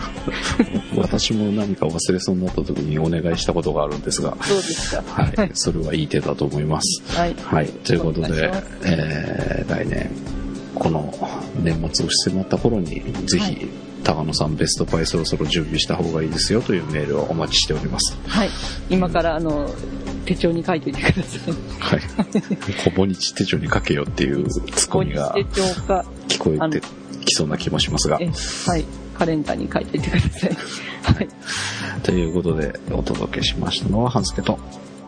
[0.97, 5.03] 私も何か忘れそうになった時にお願いしたことがあるんですが、そうですか？
[5.03, 5.51] はい。
[5.55, 7.03] それはいい手だと思います。
[7.17, 7.35] はい。
[7.43, 7.67] はい。
[7.69, 8.51] ということで
[8.85, 10.11] えー、来年、
[10.83, 11.15] この
[11.63, 13.69] 年末を迫った頃に、ぜひ、はい
[14.03, 18.19] 高野さんベストパイそろそろ準備した方がいいですよというメールをお待ちしております。
[18.27, 18.49] はい。
[18.91, 19.71] 今から、あの、
[20.25, 21.55] 手帳に書いておいてください。
[21.79, 22.01] はい。
[22.85, 25.33] 小ぼにち手帳に書けよっていうツッコミが
[26.27, 26.81] 聞こえて
[27.25, 28.27] きそうな気もしますがえ、。
[28.67, 28.85] はい。
[29.17, 30.51] カレンダーに書いておいてください。
[31.15, 31.29] はい。
[32.03, 34.59] ということで、お届けしましたのは、半助と。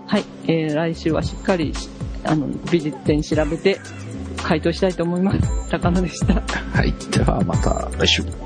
[0.06, 0.24] はい。
[0.46, 1.74] えー、来週はしっかり、
[2.22, 3.80] あの、美術展調べて、
[4.44, 5.38] 回答したいと思います。
[5.70, 6.34] 高野でした。
[6.34, 6.92] はい。
[7.10, 8.43] では、また来週。